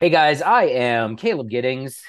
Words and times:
Hey 0.00 0.10
guys, 0.10 0.42
I 0.42 0.64
am 0.64 1.16
Caleb 1.16 1.48
Giddings, 1.48 2.02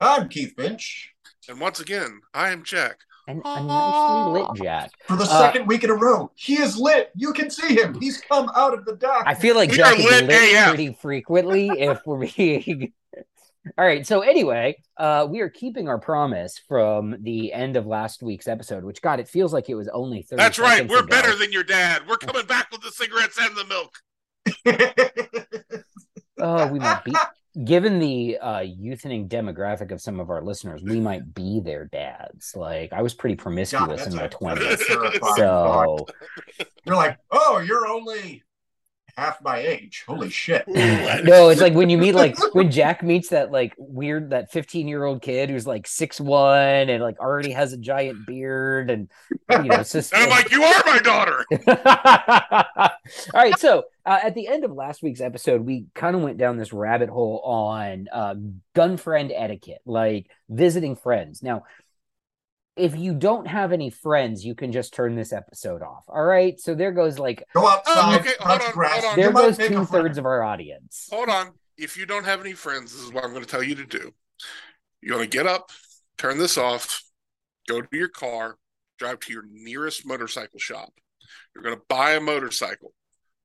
I'm 0.00 0.28
Keith 0.28 0.54
Finch. 0.56 1.12
And 1.48 1.60
once 1.60 1.80
again, 1.80 2.20
I 2.34 2.50
am 2.50 2.62
Jack. 2.64 2.98
and 3.28 3.42
a 3.44 3.62
nicely 3.64 4.40
lit 4.42 4.48
Jack. 4.62 4.90
For 5.08 5.16
the 5.16 5.24
Uh, 5.24 5.40
second 5.40 5.66
week 5.66 5.82
in 5.82 5.90
a 5.90 5.94
row, 5.94 6.30
he 6.36 6.54
is 6.60 6.76
lit. 6.78 7.10
You 7.16 7.32
can 7.32 7.50
see 7.50 7.74
him. 7.74 8.00
He's 8.00 8.20
come 8.20 8.48
out 8.54 8.72
of 8.74 8.84
the 8.84 8.94
dock. 8.94 9.24
I 9.26 9.34
feel 9.34 9.56
like 9.56 9.70
We 9.72 9.76
Jack 9.76 9.98
is 9.98 10.04
lit 10.04 10.26
lit 10.28 10.68
pretty 10.68 10.92
frequently 11.00 11.68
if 11.68 11.98
we're 12.06 12.26
being. 12.36 12.92
All 13.76 13.84
right, 13.84 14.06
so 14.06 14.20
anyway, 14.20 14.76
uh, 14.96 15.26
we 15.28 15.40
are 15.40 15.48
keeping 15.48 15.88
our 15.88 15.98
promise 15.98 16.60
from 16.68 17.16
the 17.20 17.52
end 17.52 17.76
of 17.76 17.84
last 17.84 18.22
week's 18.22 18.46
episode, 18.46 18.84
which 18.84 19.02
God, 19.02 19.18
it 19.18 19.26
feels 19.26 19.52
like 19.52 19.68
it 19.68 19.74
was 19.74 19.88
only 19.88 20.22
thirty. 20.22 20.40
That's 20.40 20.60
right. 20.60 20.88
We're 20.88 21.00
ago. 21.00 21.08
better 21.08 21.34
than 21.34 21.50
your 21.50 21.64
dad. 21.64 22.02
We're 22.08 22.18
coming 22.18 22.46
back 22.46 22.70
with 22.70 22.82
the 22.82 22.92
cigarettes 22.92 23.36
and 23.40 23.56
the 23.56 23.64
milk. 23.64 23.98
Oh, 26.38 26.66
we 26.68 26.78
might 26.78 27.04
be. 27.04 27.14
Given 27.64 27.98
the 27.98 28.36
uh, 28.38 28.58
youthening 28.58 29.28
demographic 29.28 29.90
of 29.90 30.02
some 30.02 30.20
of 30.20 30.28
our 30.28 30.42
listeners, 30.42 30.82
we 30.82 31.00
might 31.00 31.32
be 31.32 31.60
their 31.60 31.86
dads. 31.86 32.54
Like 32.54 32.92
I 32.92 33.00
was 33.00 33.14
pretty 33.14 33.36
promiscuous 33.36 34.04
that's 34.04 34.06
in 34.08 34.16
my 34.16 34.26
twenties, 34.30 34.68
that's 34.68 34.82
a 34.82 34.86
terrifying 34.86 35.34
so 35.36 36.06
You're 36.84 36.96
like, 36.96 37.18
oh, 37.30 37.60
you're 37.60 37.86
only 37.86 38.42
half 39.16 39.42
my 39.42 39.58
age. 39.58 40.04
Holy 40.06 40.30
shit. 40.36 40.64
no, 40.68 41.48
it's 41.48 41.60
like 41.60 41.74
when 41.74 41.90
you 41.90 41.98
meet 41.98 42.14
like 42.14 42.36
when 42.54 42.70
Jack 42.70 43.02
meets 43.02 43.30
that 43.30 43.50
like 43.50 43.74
weird 43.78 44.30
that 44.30 44.52
15 44.52 44.88
year 44.88 45.04
old 45.04 45.22
kid 45.22 45.50
who's 45.50 45.66
like 45.66 45.86
six 45.86 46.20
one 46.20 46.88
and 46.88 47.02
like 47.02 47.18
already 47.18 47.52
has 47.52 47.72
a 47.72 47.78
giant 47.78 48.26
beard 48.26 48.90
and 48.90 49.08
you 49.50 49.62
know 49.64 49.76
it's 49.80 49.92
just 49.92 50.12
And 50.12 50.24
I'm 50.24 50.30
like, 50.30 50.50
you 50.50 50.62
are 50.62 50.82
my 50.84 50.98
daughter. 50.98 51.44
all 53.34 53.42
right 53.42 53.58
so 53.58 53.84
uh, 54.04 54.18
at 54.22 54.34
the 54.34 54.48
end 54.48 54.64
of 54.64 54.72
last 54.72 55.02
week's 55.02 55.20
episode 55.20 55.62
we 55.62 55.86
kind 55.94 56.14
of 56.14 56.22
went 56.22 56.38
down 56.38 56.56
this 56.56 56.72
rabbit 56.72 57.08
hole 57.08 57.40
on 57.44 58.06
uh, 58.12 58.34
gun 58.74 58.96
friend 58.96 59.32
etiquette 59.34 59.80
like 59.86 60.30
visiting 60.48 60.94
friends 60.94 61.42
now 61.42 61.64
if 62.76 62.96
you 62.96 63.14
don't 63.14 63.46
have 63.46 63.72
any 63.72 63.90
friends 63.90 64.44
you 64.44 64.54
can 64.54 64.72
just 64.72 64.92
turn 64.92 65.14
this 65.16 65.32
episode 65.32 65.82
off 65.82 66.04
all 66.08 66.24
right 66.24 66.60
so 66.60 66.74
there 66.74 66.92
goes 66.92 67.18
like 67.18 67.42
Go 67.54 67.66
outside, 67.66 67.94
oh, 67.96 68.16
okay, 68.20 68.32
hold 68.40 68.60
on, 68.62 68.72
grass. 68.72 68.92
hold 68.92 69.04
on. 69.04 69.16
There 69.18 69.30
might 69.32 69.56
goes 69.56 69.68
two 69.68 69.84
thirds 69.84 70.18
of 70.18 70.26
our 70.26 70.42
audience 70.42 71.08
Hold 71.10 71.28
on. 71.28 71.52
If 71.78 71.96
you 71.96 72.06
don't 72.06 72.24
have 72.24 72.40
any 72.40 72.54
friends, 72.54 72.92
this 72.92 73.02
is 73.02 73.12
what 73.12 73.22
I'm 73.24 73.32
going 73.32 73.44
to 73.44 73.48
tell 73.50 73.62
you 73.62 73.74
to 73.74 73.84
do. 73.84 74.14
You're 75.02 75.16
going 75.16 75.28
to 75.28 75.36
get 75.36 75.46
up, 75.46 75.70
turn 76.16 76.38
this 76.38 76.56
off, 76.56 77.02
go 77.68 77.82
to 77.82 77.88
your 77.92 78.08
car, 78.08 78.56
drive 78.98 79.20
to 79.20 79.32
your 79.32 79.44
nearest 79.50 80.06
motorcycle 80.06 80.58
shop. 80.58 80.92
You're 81.54 81.62
going 81.62 81.76
to 81.76 81.82
buy 81.88 82.12
a 82.12 82.20
motorcycle. 82.20 82.94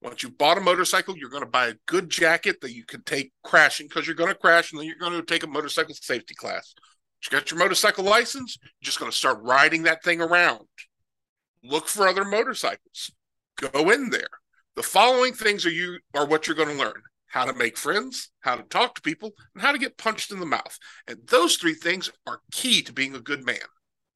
Once 0.02 0.24
you've 0.24 0.38
bought 0.38 0.58
a 0.58 0.62
motorcycle, 0.62 1.18
you're 1.18 1.30
going 1.30 1.44
to 1.44 1.50
buy 1.50 1.68
a 1.68 1.76
good 1.88 2.10
jacket 2.10 2.62
that 2.62 2.74
you 2.74 2.86
can 2.86 3.04
take 3.04 3.34
crashing 3.44 3.88
because 3.88 4.08
you're 4.08 4.16
going 4.16 4.32
to 4.32 4.36
crash 4.36 4.72
and 4.72 4.80
then 4.80 4.88
you're 4.88 4.98
going 4.98 5.12
to 5.12 5.22
take 5.22 5.44
a 5.44 5.48
motorcycle 5.48 5.94
safety 5.94 6.34
class. 6.34 6.74
You 7.24 7.38
got 7.38 7.52
your 7.52 7.60
motorcycle 7.60 8.04
license, 8.04 8.58
you're 8.62 8.86
just 8.86 9.00
going 9.00 9.12
to 9.12 9.18
start 9.18 9.40
riding 9.42 9.84
that 9.84 10.04
thing 10.04 10.22
around. 10.22 10.66
Look 11.64 11.88
for 11.88 12.08
other 12.08 12.26
motorcycles. 12.26 13.12
Go 13.58 13.92
in 13.92 14.10
there. 14.10 14.28
The 14.76 14.84
following 14.84 15.34
things 15.34 15.66
are 15.66 15.72
you 15.72 16.00
are 16.16 16.26
what 16.26 16.48
you're 16.48 16.56
going 16.56 16.76
to 16.76 16.84
learn 16.84 17.02
how 17.32 17.46
to 17.46 17.54
make 17.54 17.78
friends, 17.78 18.30
how 18.42 18.58
to 18.58 18.64
talk 18.64 18.94
to 18.94 19.02
people, 19.02 19.32
and 19.56 19.64
how 19.64 19.72
to 19.72 19.78
get 19.78 19.98
punched 19.98 20.32
in 20.32 20.40
the 20.40 20.46
mouth. 20.46 20.78
And 21.08 21.18
those 21.28 21.56
three 21.56 21.74
things 21.74 22.12
are 22.28 22.42
key 22.52 22.82
to 22.82 22.92
being 22.94 23.16
a 23.16 23.22
good 23.22 23.46
man. 23.46 23.56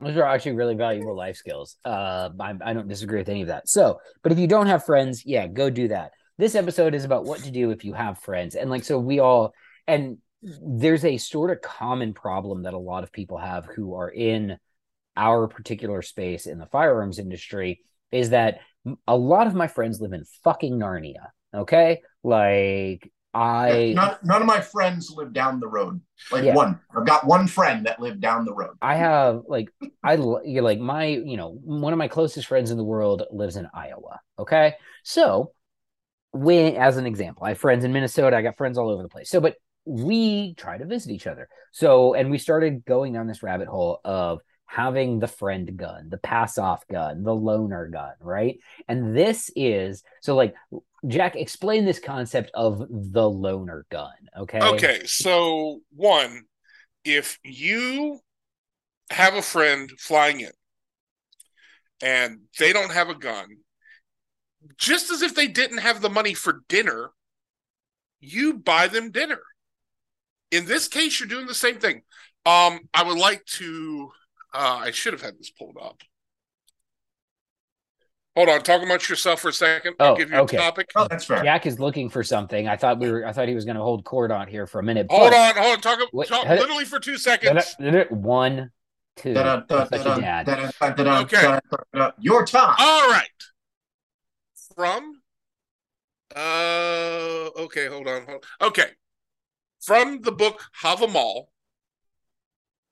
Those 0.02 0.18
are 0.18 0.24
actually 0.24 0.52
really 0.52 0.76
valuable 0.76 1.16
life 1.16 1.38
skills. 1.38 1.78
Uh, 1.86 2.30
I, 2.40 2.54
I 2.64 2.74
don't 2.74 2.90
disagree 2.90 3.20
with 3.20 3.30
any 3.30 3.42
of 3.42 3.48
that. 3.48 3.70
So, 3.70 4.00
but 4.22 4.34
if 4.34 4.38
you 4.38 4.48
don't 4.48 4.68
have 4.68 4.86
friends, 4.86 5.24
yeah, 5.26 5.48
go 5.48 5.70
do 5.70 5.88
that. 5.88 6.12
This 6.38 6.56
episode 6.56 6.94
is 6.94 7.06
about 7.06 7.24
what 7.24 7.40
to 7.44 7.52
do 7.52 7.72
if 7.72 7.86
you 7.86 7.94
have 7.94 8.20
friends. 8.20 8.56
And 8.56 8.70
like, 8.70 8.84
so 8.84 9.00
we 9.00 9.20
all, 9.20 9.54
and 9.88 10.18
there's 10.46 11.06
a 11.06 11.18
sort 11.18 11.52
of 11.52 11.62
common 11.62 12.14
problem 12.14 12.64
that 12.64 12.74
a 12.74 12.80
lot 12.80 13.04
of 13.04 13.12
people 13.12 13.38
have 13.38 13.66
who 13.66 13.96
are 13.96 14.10
in 14.10 14.58
our 15.18 15.48
particular 15.48 16.02
space 16.02 16.46
in 16.46 16.60
the 16.60 16.66
firearms 16.68 17.20
industry 17.20 17.82
is 18.12 18.30
that 18.30 18.60
a 19.08 19.16
lot 19.16 19.48
of 19.48 19.56
my 19.56 19.68
friends 19.68 20.00
live 20.00 20.14
in 20.14 20.24
fucking 20.44 20.78
Narnia. 20.78 21.28
Okay. 21.54 22.02
Like, 22.24 23.12
I. 23.34 23.94
None, 23.96 24.16
none 24.24 24.42
of 24.42 24.48
my 24.48 24.62
friends 24.62 25.10
live 25.10 25.34
down 25.34 25.60
the 25.60 25.68
road. 25.68 26.00
Like 26.32 26.44
Yeah. 26.44 26.56
one. 26.56 26.80
I've 26.96 27.06
got 27.06 27.26
one 27.26 27.48
friend 27.48 27.86
that 27.86 28.00
lived 28.00 28.22
down 28.22 28.46
the 28.46 28.54
road. 28.54 28.76
I 28.82 28.96
have 28.96 29.44
like 29.48 29.70
I 30.04 30.14
you're 30.46 30.64
like 30.64 30.80
my 30.80 31.06
you 31.08 31.36
know 31.36 31.60
one 31.64 31.92
of 31.92 32.00
my 32.00 32.08
closest 32.08 32.48
friends 32.48 32.72
in 32.72 32.78
the 32.78 32.84
world 32.84 33.24
lives 33.32 33.58
in 33.58 33.68
Iowa. 33.74 34.22
Okay, 34.40 34.76
so 35.04 35.52
when 36.32 36.76
as 36.78 36.96
an 36.96 37.06
example, 37.06 37.46
I 37.46 37.50
have 37.50 37.58
friends 37.58 37.84
in 37.84 37.92
Minnesota. 37.92 38.38
I 38.38 38.42
got 38.42 38.58
friends 38.58 38.78
all 38.78 38.90
over 38.90 39.04
the 39.04 39.10
place. 39.10 39.30
So, 39.30 39.42
but 39.42 39.56
we 39.86 40.54
try 40.56 40.78
to 40.78 40.86
visit 40.86 41.12
each 41.12 41.28
other. 41.28 41.48
So, 41.72 42.14
and 42.14 42.30
we 42.32 42.38
started 42.38 42.86
going 42.86 43.14
down 43.14 43.28
this 43.28 43.44
rabbit 43.44 43.68
hole 43.68 44.00
of 44.04 44.42
having 44.66 45.20
the 45.20 45.28
friend 45.28 45.78
gun, 45.78 46.10
the 46.10 46.18
pass 46.18 46.58
off 46.58 46.86
gun, 46.88 47.24
the 47.24 47.32
loaner 47.32 47.92
gun, 47.92 48.14
right? 48.20 48.58
And 48.88 49.16
this 49.16 49.52
is 49.56 50.04
so 50.22 50.36
like 50.36 50.56
Jack, 51.08 51.36
explain 51.36 51.86
this 51.86 52.00
concept 52.00 52.52
of 52.54 52.80
the 52.80 53.30
loaner 53.30 53.84
gun. 53.90 54.14
Okay. 54.38 54.60
Okay, 54.60 55.02
so 55.06 55.82
one, 55.96 56.46
if 57.04 57.38
you 57.44 58.20
have 59.12 59.36
a 59.36 59.42
friend 59.42 59.90
flying 60.00 60.42
in 60.42 60.52
and 62.02 62.40
they 62.58 62.74
don't 62.74 62.92
have 62.92 63.10
a 63.10 63.16
gun, 63.16 63.48
just 64.78 65.12
as 65.12 65.22
if 65.22 65.36
they 65.36 65.48
didn't 65.48 65.78
have 65.78 66.02
the 66.02 66.10
money 66.10 66.34
for 66.34 66.64
dinner, 66.68 67.12
you 68.20 68.56
buy 68.56 68.88
them 68.88 69.12
dinner. 69.12 69.42
In 70.56 70.66
this 70.66 70.88
case, 70.88 71.20
you're 71.20 71.28
doing 71.28 71.48
the 71.48 71.54
same 71.54 71.80
thing. 71.80 72.02
Um, 72.46 72.80
I 72.94 73.04
would 73.04 73.18
like 73.18 73.44
to. 73.46 74.12
Uh, 74.54 74.80
I 74.84 74.92
should 74.92 75.14
have 75.14 75.22
had 75.22 75.38
this 75.38 75.50
pulled 75.50 75.78
up. 75.82 76.02
Hold 78.38 78.50
on, 78.50 78.62
talk 78.64 78.82
amongst 78.82 79.10
yourself 79.10 79.40
for 79.42 79.50
a 79.50 79.54
second. 79.54 79.96
I'll 80.00 80.14
Oh, 80.14 80.16
give 80.16 80.30
you 80.30 80.38
okay. 80.38 80.58
a 80.58 80.60
topic. 80.60 80.92
Oh, 80.96 81.08
that's 81.10 81.26
fair. 81.26 81.42
Jack 81.44 81.66
is 81.66 81.80
looking 81.80 82.10
for 82.10 82.22
something. 82.24 82.68
I 82.68 82.76
thought 82.76 83.00
we 83.00 83.10
were. 83.12 83.26
I 83.26 83.32
thought 83.34 83.48
he 83.48 83.56
was 83.56 83.66
going 83.66 83.78
to 83.78 83.82
hold 83.84 84.04
court 84.06 84.32
on 84.32 84.48
here 84.48 84.68
for 84.68 84.80
a 84.80 84.84
minute. 84.84 85.08
Hold 85.10 85.32
but- 85.32 85.58
on, 85.58 85.64
hold 85.64 85.76
on. 85.76 85.82
Talk, 85.82 86.00
Wait, 86.14 86.28
talk 86.28 86.46
had 86.46 86.60
literally 86.60 86.86
for 86.86 87.00
two 87.00 87.18
seconds. 87.18 87.76
One, 88.10 88.72
two. 89.18 89.34
Da, 89.34 89.62
da, 89.62 89.86
da, 89.86 91.22
Okay. 91.22 91.60
Your 92.20 92.46
time. 92.46 92.76
All 92.78 93.10
right. 93.10 93.30
From 94.76 95.22
uh 96.36 97.50
okay, 97.58 97.88
hold 97.88 98.08
on. 98.08 98.26
Hold 98.26 98.46
Okay. 98.62 98.88
From 99.86 100.22
the 100.22 100.32
book 100.32 100.64
Havamal, 100.82 101.46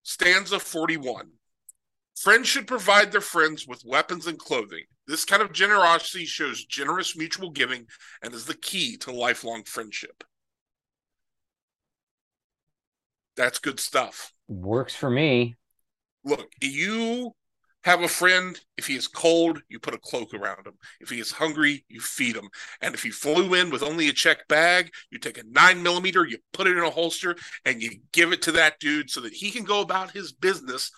stanza 0.03 0.59
41. 0.59 1.31
Friends 2.15 2.47
should 2.47 2.67
provide 2.67 3.11
their 3.11 3.19
friends 3.19 3.67
with 3.67 3.83
weapons 3.83 4.27
and 4.27 4.37
clothing. 4.37 4.83
This 5.07 5.25
kind 5.25 5.41
of 5.41 5.51
generosity 5.51 6.25
shows 6.25 6.63
generous 6.63 7.17
mutual 7.17 7.49
giving 7.49 7.87
and 8.21 8.33
is 8.33 8.45
the 8.45 8.53
key 8.53 8.95
to 8.97 9.11
lifelong 9.11 9.63
friendship. 9.63 10.23
That's 13.35 13.57
good 13.57 13.79
stuff. 13.79 14.31
Works 14.47 14.95
for 14.95 15.09
me. 15.09 15.55
look, 16.23 16.51
you 16.61 17.33
have 17.83 18.01
a 18.01 18.07
friend. 18.07 18.59
If 18.77 18.87
he 18.87 18.95
is 18.95 19.07
cold, 19.07 19.61
you 19.69 19.79
put 19.79 19.93
a 19.93 19.99
cloak 19.99 20.33
around 20.33 20.65
him. 20.65 20.73
If 20.99 21.09
he 21.09 21.19
is 21.19 21.31
hungry, 21.31 21.85
you 21.89 21.99
feed 21.99 22.35
him. 22.35 22.49
And 22.81 22.95
if 22.95 23.03
he 23.03 23.11
flew 23.11 23.53
in 23.53 23.69
with 23.69 23.83
only 23.83 24.09
a 24.09 24.13
check 24.13 24.47
bag, 24.47 24.91
you 25.11 25.19
take 25.19 25.37
a 25.37 25.43
nine 25.49 25.83
millimeter, 25.83 26.25
you 26.25 26.37
put 26.53 26.67
it 26.67 26.77
in 26.77 26.83
a 26.83 26.89
holster, 26.89 27.35
and 27.65 27.81
you 27.81 27.91
give 28.11 28.31
it 28.31 28.41
to 28.43 28.53
that 28.53 28.79
dude 28.79 29.09
so 29.09 29.21
that 29.21 29.33
he 29.33 29.51
can 29.51 29.63
go 29.63 29.81
about 29.81 30.11
his 30.11 30.31
business 30.31 30.91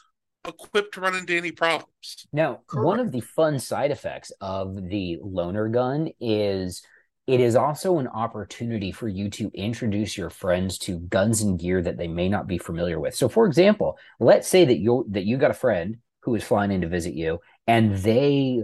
equipped 0.47 0.93
to 0.93 1.01
run 1.01 1.15
into 1.15 1.35
any 1.35 1.51
problems. 1.51 2.27
Now, 2.31 2.61
one 2.71 2.99
of 2.99 3.11
the 3.11 3.21
fun 3.21 3.59
side 3.59 3.91
effects 3.91 4.31
of 4.41 4.75
the 4.75 5.17
loaner 5.23 5.71
gun 5.71 6.09
is 6.19 6.83
it 7.27 7.39
is 7.39 7.55
also 7.55 7.97
an 7.97 8.07
opportunity 8.07 8.91
for 8.91 9.07
you 9.07 9.29
to 9.31 9.49
introduce 9.55 10.15
your 10.15 10.29
friends 10.29 10.77
to 10.79 10.99
guns 10.99 11.41
and 11.41 11.59
gear 11.59 11.81
that 11.81 11.97
they 11.97 12.07
may 12.07 12.29
not 12.29 12.45
be 12.45 12.59
familiar 12.59 12.99
with. 12.99 13.15
So, 13.15 13.27
for 13.27 13.47
example, 13.47 13.97
let's 14.19 14.47
say 14.47 14.65
that 14.65 14.77
you 14.77 15.05
that 15.09 15.25
you 15.25 15.37
got 15.37 15.49
a 15.51 15.55
friend 15.55 15.97
who 16.25 16.35
is 16.35 16.43
flying 16.43 16.71
in 16.71 16.81
to 16.81 16.87
visit 16.87 17.13
you, 17.13 17.39
and 17.67 17.95
they 17.95 18.63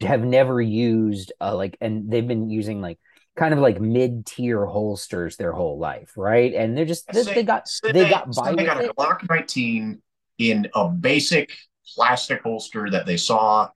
have 0.00 0.22
never 0.22 0.60
used 0.60 1.32
uh, 1.40 1.56
like, 1.56 1.76
and 1.80 2.10
they've 2.10 2.28
been 2.28 2.48
using 2.48 2.80
like 2.80 2.98
kind 3.34 3.52
of 3.52 3.60
like 3.60 3.80
mid-tier 3.80 4.64
holsters 4.64 5.36
their 5.36 5.52
whole 5.52 5.78
life, 5.78 6.12
right? 6.16 6.54
And 6.54 6.76
they're 6.76 6.84
just 6.84 7.06
they, 7.08 7.22
Say- 7.22 7.34
they 7.34 7.42
got 7.42 7.66
say 7.66 7.92
they 7.92 8.08
got 8.08 8.32
say 8.34 8.42
by 8.42 8.54
they 8.54 8.64
got 8.64 8.84
a. 8.84 8.92
Glock 8.94 9.28
19 9.28 10.00
in 10.38 10.68
a 10.74 10.88
basic 10.88 11.50
plastic 11.94 12.42
holster 12.42 12.90
that 12.90 13.06
they 13.06 13.16
saw 13.16 13.68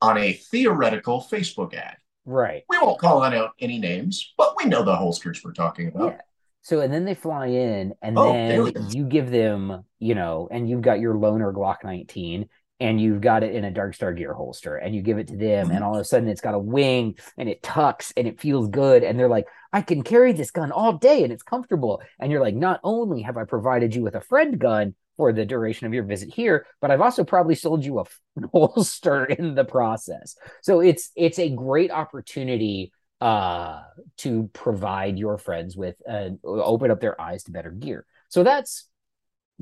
on 0.00 0.18
a 0.18 0.32
theoretical 0.32 1.20
Facebook 1.30 1.74
ad. 1.74 1.96
right. 2.24 2.62
We 2.68 2.78
won't 2.78 2.98
call 3.00 3.22
out 3.22 3.50
any 3.60 3.78
names, 3.78 4.32
but 4.38 4.54
we 4.56 4.64
know 4.64 4.82
the 4.82 4.94
holsters 4.96 5.42
we're 5.44 5.52
talking 5.52 5.88
about. 5.88 6.12
Yeah. 6.12 6.20
So 6.62 6.80
and 6.80 6.92
then 6.92 7.04
they 7.04 7.14
fly 7.14 7.46
in, 7.48 7.94
and 8.02 8.16
Oh, 8.16 8.32
then 8.32 8.48
there 8.48 8.62
we 8.62 8.72
go. 8.72 8.80
you 8.88 9.04
give 9.04 9.30
them, 9.30 9.84
you 9.98 10.14
know, 10.14 10.48
and 10.50 10.68
you've 10.68 10.82
got 10.82 11.00
your 11.00 11.14
loaner 11.14 11.52
Glock 11.52 11.78
19, 11.84 12.48
and 12.80 13.00
you've 13.00 13.20
got 13.20 13.42
it 13.42 13.54
in 13.54 13.64
a 13.64 13.70
Dark 13.70 13.94
Star 13.94 14.12
gear 14.12 14.32
holster 14.32 14.76
and 14.76 14.94
you 14.94 15.02
give 15.02 15.18
it 15.18 15.28
to 15.28 15.36
them 15.36 15.70
and 15.70 15.84
all 15.84 15.94
of 15.94 16.00
a 16.00 16.04
sudden 16.04 16.28
it's 16.28 16.40
got 16.40 16.54
a 16.54 16.58
wing 16.58 17.16
and 17.38 17.48
it 17.48 17.62
tucks 17.62 18.12
and 18.16 18.26
it 18.26 18.40
feels 18.40 18.68
good 18.68 19.04
and 19.04 19.18
they're 19.18 19.28
like 19.28 19.46
I 19.72 19.82
can 19.82 20.02
carry 20.02 20.32
this 20.32 20.50
gun 20.50 20.72
all 20.72 20.94
day 20.94 21.22
and 21.22 21.32
it's 21.32 21.44
comfortable 21.44 22.02
and 22.18 22.32
you're 22.32 22.40
like 22.40 22.56
not 22.56 22.80
only 22.82 23.22
have 23.22 23.36
I 23.36 23.44
provided 23.44 23.94
you 23.94 24.02
with 24.02 24.16
a 24.16 24.20
friend 24.20 24.58
gun 24.58 24.94
for 25.16 25.32
the 25.32 25.44
duration 25.44 25.86
of 25.86 25.94
your 25.94 26.02
visit 26.02 26.34
here 26.34 26.66
but 26.80 26.90
I've 26.90 27.00
also 27.00 27.22
probably 27.22 27.54
sold 27.54 27.84
you 27.84 28.00
a 28.00 28.04
holster 28.52 29.26
in 29.26 29.54
the 29.54 29.64
process 29.64 30.34
so 30.62 30.80
it's 30.80 31.10
it's 31.14 31.38
a 31.38 31.50
great 31.50 31.92
opportunity 31.92 32.92
uh 33.22 33.82
to 34.16 34.50
provide 34.52 35.18
your 35.18 35.38
friends 35.38 35.76
with 35.76 35.96
uh, 36.08 36.30
open 36.44 36.90
up 36.90 37.00
their 37.00 37.20
eyes 37.20 37.44
to 37.44 37.52
better 37.52 37.70
gear 37.70 38.04
so 38.28 38.42
that's 38.42 38.88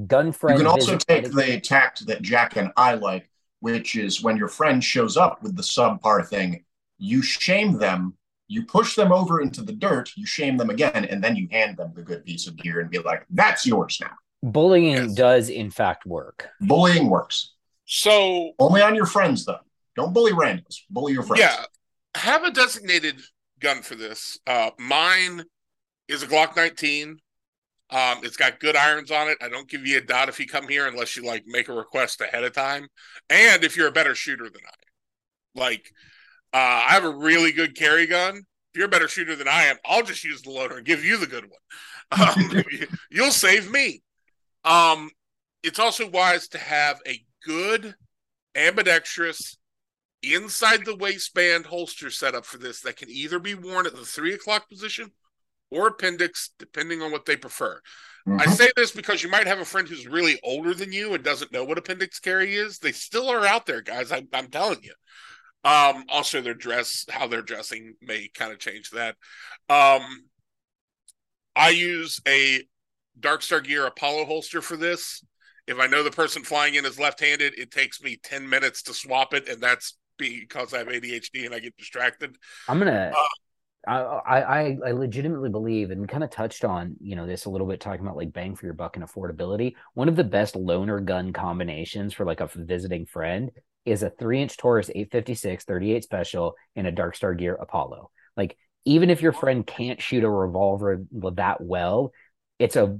gun 0.06 0.32
friend. 0.32 0.58
You 0.58 0.64
can 0.64 0.70
also 0.70 0.96
take 0.96 1.30
the 1.30 1.60
tact 1.60 2.06
that 2.06 2.22
Jack 2.22 2.56
and 2.56 2.72
I 2.76 2.94
like, 2.94 3.28
which 3.60 3.96
is 3.96 4.22
when 4.22 4.36
your 4.36 4.48
friend 4.48 4.82
shows 4.82 5.16
up 5.16 5.42
with 5.42 5.56
the 5.56 5.62
subpar 5.62 6.26
thing, 6.26 6.64
you 6.98 7.22
shame 7.22 7.78
them, 7.78 8.16
you 8.48 8.64
push 8.64 8.96
them 8.96 9.12
over 9.12 9.40
into 9.40 9.62
the 9.62 9.72
dirt, 9.72 10.10
you 10.16 10.26
shame 10.26 10.56
them 10.56 10.70
again, 10.70 11.04
and 11.04 11.22
then 11.22 11.36
you 11.36 11.48
hand 11.50 11.76
them 11.76 11.92
the 11.94 12.02
good 12.02 12.24
piece 12.24 12.46
of 12.46 12.56
gear 12.56 12.80
and 12.80 12.90
be 12.90 12.98
like, 12.98 13.26
"That's 13.30 13.66
yours 13.66 13.98
now." 14.00 14.12
Bullying 14.42 14.94
yes. 14.94 15.14
does 15.14 15.48
in 15.48 15.70
fact 15.70 16.06
work. 16.06 16.48
Bullying 16.60 17.08
works. 17.08 17.54
So 17.84 18.52
only 18.58 18.82
on 18.82 18.94
your 18.94 19.06
friends 19.06 19.44
though. 19.44 19.60
Don't 19.96 20.12
bully 20.12 20.32
randos. 20.32 20.80
Bully 20.88 21.12
your 21.12 21.22
friends. 21.22 21.40
Yeah. 21.40 21.64
Have 22.14 22.44
a 22.44 22.50
designated 22.50 23.20
gun 23.60 23.82
for 23.82 23.94
this. 23.94 24.38
Uh, 24.46 24.70
mine 24.78 25.44
is 26.08 26.22
a 26.22 26.26
Glock 26.26 26.56
19. 26.56 27.18
Um, 27.90 28.18
it's 28.22 28.36
got 28.36 28.60
good 28.60 28.76
irons 28.76 29.10
on 29.10 29.28
it. 29.28 29.38
I 29.40 29.48
don't 29.48 29.68
give 29.68 29.86
you 29.86 29.98
a 29.98 30.00
dot 30.00 30.28
if 30.28 30.38
you 30.38 30.46
come 30.46 30.68
here 30.68 30.86
unless 30.86 31.16
you 31.16 31.24
like 31.24 31.44
make 31.46 31.68
a 31.68 31.72
request 31.72 32.20
ahead 32.20 32.44
of 32.44 32.52
time. 32.52 32.86
And 33.28 33.64
if 33.64 33.76
you're 33.76 33.88
a 33.88 33.92
better 33.92 34.14
shooter 34.14 34.44
than 34.44 34.62
I, 34.64 35.60
like, 35.60 35.90
uh, 36.52 36.84
I 36.86 36.90
have 36.90 37.04
a 37.04 37.10
really 37.10 37.52
good 37.52 37.76
carry 37.76 38.06
gun. 38.06 38.36
If 38.36 38.78
you're 38.78 38.86
a 38.86 38.90
better 38.90 39.08
shooter 39.08 39.34
than 39.34 39.48
I 39.48 39.64
am, 39.64 39.76
I'll 39.84 40.04
just 40.04 40.22
use 40.22 40.42
the 40.42 40.50
loader 40.50 40.76
and 40.76 40.86
give 40.86 41.04
you 41.04 41.16
the 41.16 41.26
good 41.26 41.44
one. 41.44 41.52
Um, 42.12 42.64
you'll 43.12 43.30
save 43.30 43.70
me. 43.70 44.02
Um, 44.64 45.10
it's 45.62 45.78
also 45.78 46.10
wise 46.10 46.48
to 46.48 46.58
have 46.58 46.98
a 47.06 47.22
good 47.46 47.94
ambidextrous 48.56 49.56
inside 50.22 50.84
the 50.84 50.96
waistband 50.96 51.66
holster 51.66 52.10
setup 52.10 52.44
for 52.44 52.58
this 52.58 52.80
that 52.82 52.96
can 52.96 53.08
either 53.10 53.38
be 53.38 53.54
worn 53.54 53.86
at 53.86 53.94
the 53.94 54.04
three 54.04 54.34
o'clock 54.34 54.68
position 54.68 55.10
or 55.70 55.88
appendix, 55.88 56.50
depending 56.58 57.00
on 57.00 57.12
what 57.12 57.26
they 57.26 57.36
prefer. 57.36 57.80
Mm-hmm. 58.28 58.40
I 58.40 58.46
say 58.46 58.70
this 58.76 58.90
because 58.90 59.22
you 59.22 59.30
might 59.30 59.46
have 59.46 59.60
a 59.60 59.64
friend 59.64 59.88
who's 59.88 60.06
really 60.06 60.38
older 60.42 60.74
than 60.74 60.92
you 60.92 61.14
and 61.14 61.24
doesn't 61.24 61.52
know 61.52 61.64
what 61.64 61.78
appendix 61.78 62.18
carry 62.18 62.54
is. 62.54 62.78
They 62.78 62.92
still 62.92 63.28
are 63.28 63.46
out 63.46 63.66
there, 63.66 63.80
guys. 63.80 64.12
I, 64.12 64.24
am 64.32 64.48
telling 64.48 64.82
you. 64.82 64.92
Um, 65.62 66.04
also, 66.08 66.40
their 66.40 66.54
dress, 66.54 67.06
how 67.08 67.26
they're 67.26 67.42
dressing, 67.42 67.94
may 68.02 68.28
kind 68.34 68.52
of 68.52 68.58
change 68.58 68.90
that. 68.90 69.16
Um, 69.68 70.02
I 71.54 71.70
use 71.70 72.20
a 72.26 72.62
Dark 73.18 73.42
Star 73.42 73.60
Gear 73.60 73.86
Apollo 73.86 74.26
holster 74.26 74.62
for 74.62 74.76
this. 74.76 75.22
If 75.66 75.78
I 75.78 75.86
know 75.86 76.02
the 76.02 76.10
person 76.10 76.42
flying 76.42 76.74
in 76.74 76.84
is 76.84 76.98
left-handed, 76.98 77.58
it 77.58 77.70
takes 77.70 78.02
me 78.02 78.18
ten 78.22 78.48
minutes 78.48 78.82
to 78.84 78.94
swap 78.94 79.34
it, 79.34 79.48
and 79.48 79.62
that's 79.62 79.96
because 80.20 80.74
I 80.74 80.78
have 80.78 80.88
ADHD 80.88 81.46
and 81.46 81.54
I 81.54 81.58
get 81.58 81.76
distracted. 81.76 82.36
I'm 82.68 82.78
gonna 82.78 83.12
uh, 83.86 84.20
I, 84.26 84.42
I 84.42 84.78
I 84.86 84.90
legitimately 84.92 85.48
believe 85.48 85.90
and 85.90 86.08
kind 86.08 86.22
of 86.22 86.30
touched 86.30 86.64
on 86.64 86.96
you 87.00 87.16
know 87.16 87.26
this 87.26 87.46
a 87.46 87.50
little 87.50 87.66
bit 87.66 87.80
talking 87.80 88.04
about 88.04 88.16
like 88.16 88.32
bang 88.32 88.54
for 88.54 88.66
your 88.66 88.74
buck 88.74 88.96
and 88.96 89.04
affordability. 89.04 89.74
One 89.94 90.08
of 90.08 90.16
the 90.16 90.24
best 90.24 90.54
loaner 90.54 91.02
gun 91.04 91.32
combinations 91.32 92.12
for 92.12 92.26
like 92.26 92.40
a 92.40 92.50
visiting 92.54 93.06
friend 93.06 93.50
is 93.86 94.02
a 94.02 94.10
three 94.10 94.42
inch 94.42 94.56
Taurus 94.56 94.90
856 94.90 95.64
38 95.64 96.04
special 96.04 96.54
and 96.76 96.86
a 96.86 96.92
Dark 96.92 97.16
Star 97.16 97.34
Gear 97.34 97.54
Apollo. 97.54 98.10
Like 98.36 98.56
even 98.84 99.08
if 99.10 99.22
your 99.22 99.32
friend 99.32 99.66
can't 99.66 100.00
shoot 100.00 100.24
a 100.24 100.30
revolver 100.30 101.02
that 101.12 101.62
well, 101.62 102.12
it's 102.58 102.76
a 102.76 102.98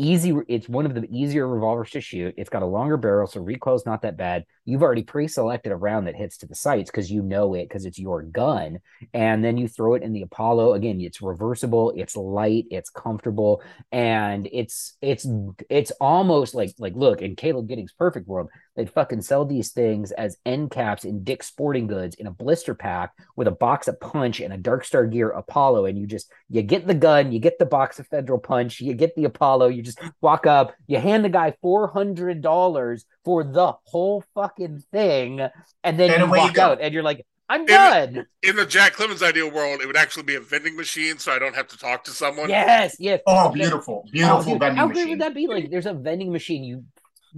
easy 0.00 0.34
it's 0.48 0.68
one 0.68 0.86
of 0.86 0.94
the 0.94 1.06
easier 1.10 1.46
revolvers 1.46 1.90
to 1.90 2.00
shoot 2.00 2.34
it's 2.38 2.48
got 2.48 2.62
a 2.62 2.66
longer 2.66 2.96
barrel 2.96 3.26
so 3.26 3.38
recoil's 3.38 3.84
not 3.84 4.00
that 4.00 4.16
bad 4.16 4.44
you've 4.70 4.82
already 4.82 5.02
pre-selected 5.02 5.72
a 5.72 5.76
round 5.76 6.06
that 6.06 6.14
hits 6.14 6.36
to 6.38 6.46
the 6.46 6.54
sights 6.54 6.90
because 6.90 7.10
you 7.10 7.22
know 7.22 7.54
it 7.54 7.68
because 7.68 7.84
it's 7.84 7.98
your 7.98 8.22
gun 8.22 8.78
and 9.12 9.44
then 9.44 9.56
you 9.56 9.66
throw 9.66 9.94
it 9.94 10.02
in 10.02 10.12
the 10.12 10.22
apollo. 10.22 10.74
Again 10.74 11.00
it's 11.00 11.20
reversible 11.20 11.92
it's 11.96 12.16
light 12.16 12.66
it's 12.70 12.90
comfortable 12.90 13.62
and 13.92 14.48
it's 14.52 14.96
it's 15.02 15.26
it's 15.68 15.90
almost 16.00 16.54
like 16.54 16.72
like 16.78 16.94
look 16.94 17.22
in 17.22 17.36
caleb 17.36 17.68
giddings 17.68 17.92
perfect 17.92 18.28
world 18.28 18.48
they'd 18.76 18.90
fucking 18.90 19.22
sell 19.22 19.44
these 19.44 19.70
things 19.70 20.12
as 20.12 20.36
end 20.46 20.70
caps 20.70 21.04
in 21.04 21.24
dick's 21.24 21.48
sporting 21.48 21.86
goods 21.86 22.14
in 22.16 22.26
a 22.26 22.30
blister 22.30 22.74
pack 22.74 23.12
with 23.36 23.48
a 23.48 23.52
box 23.52 23.88
of 23.88 23.98
punch 24.00 24.40
and 24.40 24.52
a 24.52 24.56
dark 24.56 24.84
star 24.84 25.06
gear 25.06 25.30
apollo 25.30 25.86
and 25.86 25.98
you 25.98 26.06
just 26.06 26.30
you 26.48 26.62
get 26.62 26.86
the 26.86 26.94
gun 26.94 27.32
you 27.32 27.38
get 27.38 27.58
the 27.58 27.66
box 27.66 27.98
of 27.98 28.06
federal 28.06 28.38
punch 28.38 28.80
you 28.80 28.94
get 28.94 29.14
the 29.16 29.24
apollo 29.24 29.66
you 29.66 29.82
just 29.82 30.00
walk 30.20 30.46
up 30.46 30.74
you 30.86 30.98
hand 30.98 31.24
the 31.24 31.28
guy 31.28 31.54
$400 31.64 33.04
for 33.24 33.44
the 33.44 33.72
whole 33.84 34.24
fucking 34.34 34.82
thing, 34.92 35.40
and 35.84 35.98
then 35.98 36.10
and 36.10 36.22
you 36.22 36.30
walk 36.30 36.56
you 36.56 36.62
out, 36.62 36.80
and 36.80 36.94
you're 36.94 37.02
like, 37.02 37.26
I'm 37.48 37.66
done. 37.66 38.16
In, 38.16 38.50
in, 38.50 38.56
the 38.56 38.64
Jack 38.64 38.92
Clemens 38.92 39.22
ideal 39.22 39.50
world, 39.50 39.80
it 39.80 39.86
would 39.86 39.96
actually 39.96 40.22
be 40.22 40.36
a 40.36 40.40
vending 40.40 40.76
machine, 40.76 41.18
so 41.18 41.32
I 41.32 41.40
don't 41.40 41.56
have 41.56 41.66
to 41.68 41.78
talk 41.78 42.04
to 42.04 42.12
someone. 42.12 42.48
Yes, 42.48 42.96
yes. 43.00 43.20
Oh, 43.26 43.50
beautiful, 43.50 44.06
beautiful 44.12 44.54
oh, 44.54 44.58
vending 44.58 44.76
how 44.76 44.86
machine. 44.86 44.86
How 44.86 44.88
great 44.88 45.08
would 45.08 45.20
that 45.20 45.34
be? 45.34 45.46
Like, 45.48 45.70
there's 45.70 45.86
a 45.86 45.94
vending 45.94 46.32
machine. 46.32 46.62
You 46.62 46.84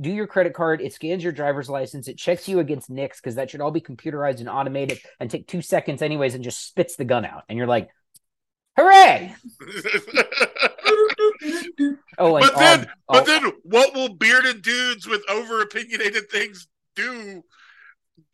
do 0.00 0.10
your 0.10 0.26
credit 0.26 0.54
card, 0.54 0.80
it 0.80 0.92
scans 0.92 1.22
your 1.22 1.32
driver's 1.32 1.68
license, 1.68 2.08
it 2.08 2.18
checks 2.18 2.48
you 2.48 2.58
against 2.58 2.90
NICS 2.90 3.20
because 3.20 3.34
that 3.36 3.50
should 3.50 3.60
all 3.60 3.70
be 3.70 3.80
computerized 3.80 4.40
and 4.40 4.48
automated 4.48 4.98
and 5.18 5.30
take 5.30 5.46
two 5.46 5.62
seconds 5.62 6.02
anyways, 6.02 6.34
and 6.34 6.44
just 6.44 6.66
spits 6.66 6.96
the 6.96 7.04
gun 7.04 7.24
out, 7.24 7.44
and 7.48 7.56
you're 7.56 7.66
like, 7.66 7.88
hooray! 8.76 9.34
oh, 12.18 12.38
but 12.38 12.56
then, 12.56 12.86
but 13.08 13.22
oh, 13.22 13.24
then, 13.24 13.52
what 13.62 13.94
will 13.94 14.14
bearded 14.14 14.62
dudes 14.62 15.06
with 15.06 15.22
over 15.28 15.60
opinionated 15.60 16.30
things 16.30 16.68
do 16.94 17.42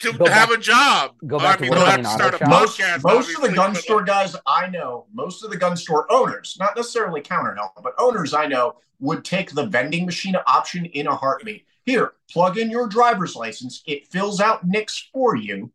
to 0.01 0.13
have 0.13 0.19
back, 0.19 0.51
a 0.51 0.57
job? 0.59 1.15
Go 1.27 1.39
back 1.39 1.59
I 1.59 1.63
mean, 1.63 1.73
to 1.73 1.81
have 1.81 2.03
to 2.03 2.09
start 2.09 2.41
a 2.41 2.49
most, 2.49 2.79
podcast. 2.79 3.03
Most 3.05 3.37
of 3.37 3.43
the 3.43 3.53
gun 3.53 3.75
store 3.75 4.03
guys 4.03 4.37
I 4.47 4.69
know, 4.69 5.07
most 5.13 5.45
of 5.45 5.51
the 5.51 5.57
gun 5.57 5.77
store 5.77 6.11
owners, 6.11 6.57
not 6.59 6.77
necessarily 6.77 7.21
counter 7.21 7.55
help, 7.55 7.73
but 7.83 7.95
owners 7.99 8.35
I 8.35 8.47
know 8.47 8.77
would 9.01 9.25
take 9.25 9.53
the 9.53 9.67
vending 9.67 10.07
machine 10.07 10.37
option 10.47 10.85
in 10.85 11.07
a 11.07 11.15
heartbeat. 11.15 11.67
Here, 11.85 12.13
plug 12.31 12.59
in 12.59 12.71
your 12.71 12.87
driver's 12.87 13.35
license. 13.35 13.83
It 13.87 14.07
fills 14.09 14.41
out 14.41 14.67
NICS 14.67 15.09
for 15.13 15.37
you, 15.37 15.73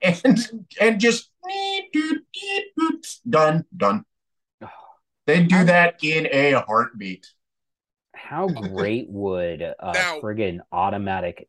and 0.00 0.50
and 0.80 1.00
just 1.00 1.30
done, 3.28 3.64
done. 3.76 4.04
They 5.26 5.42
do 5.42 5.64
that 5.64 6.02
in 6.02 6.26
a 6.26 6.60
heartbeat. 6.60 7.28
How 8.14 8.46
great 8.48 9.08
would 9.08 9.60
a 9.60 9.76
now, 9.92 10.20
friggin' 10.20 10.60
automatic 10.72 11.48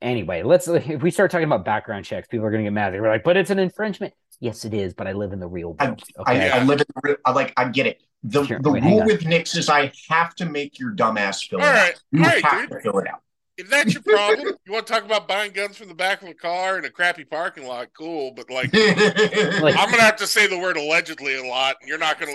anyway, 0.00 0.42
let's 0.42 0.68
if 0.68 1.02
we 1.02 1.10
start 1.10 1.30
talking 1.30 1.44
about 1.44 1.64
background 1.64 2.04
checks, 2.04 2.28
people 2.28 2.46
are 2.46 2.50
gonna 2.50 2.64
get 2.64 2.72
mad. 2.72 2.92
They're 2.92 3.06
like, 3.06 3.24
but 3.24 3.36
it's 3.36 3.50
an 3.50 3.58
infringement. 3.58 4.14
Yes, 4.40 4.64
it 4.64 4.72
is, 4.72 4.94
but 4.94 5.06
I 5.06 5.12
live 5.12 5.32
in 5.32 5.40
the 5.40 5.46
real 5.46 5.76
world. 5.78 6.02
Okay? 6.18 6.50
I, 6.50 6.60
I, 6.60 6.62
live 6.62 6.80
in 6.80 6.86
the 6.94 7.00
real 7.02 7.16
I 7.26 7.32
like 7.32 7.52
I 7.56 7.68
get 7.68 7.86
it. 7.86 8.02
The, 8.22 8.44
sure. 8.44 8.58
the 8.60 8.70
Wait, 8.70 8.82
rule 8.82 9.04
with 9.04 9.24
NICS 9.24 9.56
is 9.56 9.68
I 9.68 9.92
have 10.08 10.34
to 10.36 10.46
make 10.46 10.78
your 10.78 10.92
dumbass 10.92 11.48
fill 11.48 11.60
it 11.60 11.64
out. 11.64 12.02
You 12.10 12.22
have 12.22 12.68
dude. 12.68 12.70
to 12.70 12.80
fill 12.80 12.98
it 12.98 13.08
out. 13.08 13.22
If 13.60 13.70
that's 13.70 13.94
your 13.94 14.02
problem, 14.02 14.54
you 14.64 14.72
want 14.72 14.86
to 14.86 14.92
talk 14.92 15.04
about 15.04 15.28
buying 15.28 15.52
guns 15.52 15.76
from 15.76 15.88
the 15.88 15.94
back 15.94 16.22
of 16.22 16.28
a 16.28 16.34
car 16.34 16.78
in 16.78 16.84
a 16.84 16.90
crappy 16.90 17.24
parking 17.24 17.66
lot, 17.66 17.88
cool. 17.96 18.32
But 18.32 18.50
like, 18.50 18.72
like 18.74 19.76
I'm 19.76 19.90
gonna 19.90 20.02
have 20.02 20.16
to 20.16 20.26
say 20.26 20.46
the 20.46 20.58
word 20.58 20.76
allegedly 20.76 21.36
a 21.36 21.44
lot, 21.44 21.76
and 21.80 21.88
you're 21.88 21.98
not 21.98 22.18
gonna. 22.18 22.32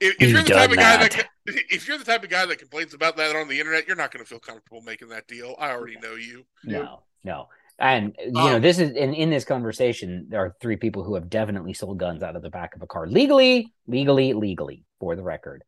If, 0.00 0.16
if 0.20 0.30
you're 0.30 0.42
the 0.42 0.50
type 0.50 0.70
of 0.70 0.76
guy 0.76 0.96
that. 0.98 1.12
that 1.12 1.26
if 1.46 1.86
you're 1.86 1.98
the 1.98 2.04
type 2.04 2.22
of 2.22 2.30
guy 2.30 2.44
that 2.46 2.58
complains 2.58 2.94
about 2.94 3.16
that 3.16 3.36
on 3.36 3.48
the 3.48 3.58
internet, 3.58 3.86
you're 3.86 3.96
not 3.96 4.12
going 4.12 4.24
to 4.24 4.28
feel 4.28 4.38
comfortable 4.38 4.82
making 4.82 5.08
that 5.08 5.26
deal. 5.26 5.54
I 5.58 5.70
already 5.70 5.96
know 6.02 6.14
you. 6.14 6.44
No, 6.64 7.02
no. 7.24 7.48
And 7.78 8.16
you 8.18 8.40
um, 8.40 8.52
know, 8.52 8.58
this 8.58 8.78
is 8.78 8.92
in 8.92 9.12
in 9.12 9.28
this 9.30 9.44
conversation, 9.44 10.26
there 10.30 10.40
are 10.40 10.56
three 10.60 10.76
people 10.76 11.02
who 11.04 11.14
have 11.14 11.28
definitely 11.28 11.74
sold 11.74 11.98
guns 11.98 12.22
out 12.22 12.34
of 12.34 12.42
the 12.42 12.50
back 12.50 12.74
of 12.74 12.82
a 12.82 12.86
car 12.86 13.06
legally, 13.06 13.72
legally, 13.86 14.32
legally. 14.32 14.84
For 14.98 15.14
the 15.14 15.22
record, 15.22 15.62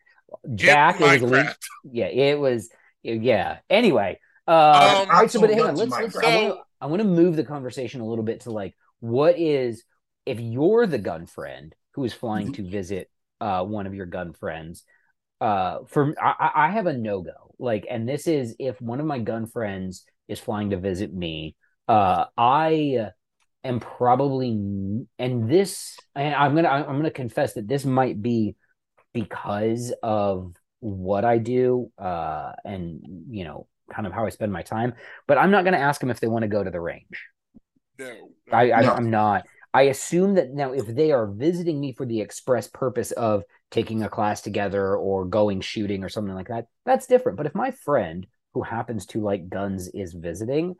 Jack 0.54 1.00
was 1.00 1.20
legal. 1.20 1.52
Yeah, 1.84 2.06
it 2.06 2.38
was. 2.38 2.70
Yeah. 3.02 3.58
Anyway, 3.68 4.18
uh, 4.48 5.02
um, 5.02 5.10
all 5.10 5.20
right. 5.20 5.30
So, 5.30 5.40
but 5.40 5.50
hang 5.50 5.60
on. 5.60 5.76
Let's. 5.76 5.92
let's 5.92 6.16
I 6.80 6.86
want 6.86 7.02
to 7.02 7.08
move 7.08 7.34
the 7.34 7.44
conversation 7.44 8.00
a 8.00 8.06
little 8.06 8.24
bit 8.24 8.40
to 8.42 8.50
like, 8.50 8.74
what 9.00 9.38
is 9.38 9.82
if 10.26 10.38
you're 10.38 10.86
the 10.86 10.98
gun 10.98 11.26
friend 11.26 11.74
who 11.94 12.04
is 12.04 12.12
flying 12.12 12.52
mm-hmm. 12.52 12.64
to 12.64 12.70
visit 12.70 13.10
uh, 13.40 13.64
one 13.64 13.86
of 13.86 13.94
your 13.94 14.06
gun 14.06 14.32
friends? 14.32 14.84
uh 15.40 15.78
for 15.86 16.14
I, 16.20 16.50
I 16.54 16.70
have 16.70 16.86
a 16.86 16.92
no-go 16.92 17.54
like 17.58 17.86
and 17.88 18.08
this 18.08 18.26
is 18.26 18.56
if 18.58 18.80
one 18.80 19.00
of 19.00 19.06
my 19.06 19.18
gun 19.18 19.46
friends 19.46 20.04
is 20.26 20.40
flying 20.40 20.70
to 20.70 20.76
visit 20.76 21.14
me 21.14 21.54
uh 21.86 22.24
i 22.36 23.10
am 23.62 23.80
probably 23.80 24.50
and 25.18 25.48
this 25.48 25.96
and 26.16 26.34
i'm 26.34 26.56
gonna 26.56 26.68
i'm 26.68 26.96
gonna 26.96 27.10
confess 27.10 27.54
that 27.54 27.68
this 27.68 27.84
might 27.84 28.20
be 28.20 28.56
because 29.12 29.92
of 30.02 30.54
what 30.80 31.24
i 31.24 31.38
do 31.38 31.90
uh 31.98 32.52
and 32.64 33.00
you 33.30 33.44
know 33.44 33.66
kind 33.88 34.06
of 34.06 34.12
how 34.12 34.26
I 34.26 34.30
spend 34.30 34.52
my 34.52 34.62
time. 34.62 34.94
But 35.26 35.38
I'm 35.38 35.50
not 35.50 35.64
going 35.64 35.74
to 35.74 35.80
ask 35.80 36.00
them 36.00 36.10
if 36.10 36.20
they 36.20 36.26
want 36.26 36.42
to 36.42 36.48
go 36.48 36.62
to 36.62 36.70
the 36.70 36.80
range. 36.80 37.26
No, 37.98 38.30
I, 38.52 38.70
I 38.70 38.82
No. 38.82 38.92
I'm 38.92 39.10
not. 39.10 39.44
I 39.74 39.82
assume 39.82 40.34
that 40.34 40.50
now 40.52 40.72
if 40.72 40.86
they 40.86 41.12
are 41.12 41.26
visiting 41.26 41.78
me 41.80 41.92
for 41.92 42.06
the 42.06 42.20
express 42.20 42.68
purpose 42.68 43.12
of 43.12 43.42
taking 43.70 44.02
a 44.02 44.08
class 44.08 44.40
together 44.40 44.96
or 44.96 45.26
going 45.26 45.60
shooting 45.60 46.04
or 46.04 46.08
something 46.08 46.34
like 46.34 46.48
that, 46.48 46.66
that's 46.86 47.06
different. 47.06 47.36
But 47.36 47.46
if 47.46 47.54
my 47.54 47.70
friend 47.70 48.26
who 48.54 48.62
happens 48.62 49.04
to 49.06 49.22
like 49.22 49.48
guns 49.48 49.88
is 49.88 50.14
visiting, 50.14 50.74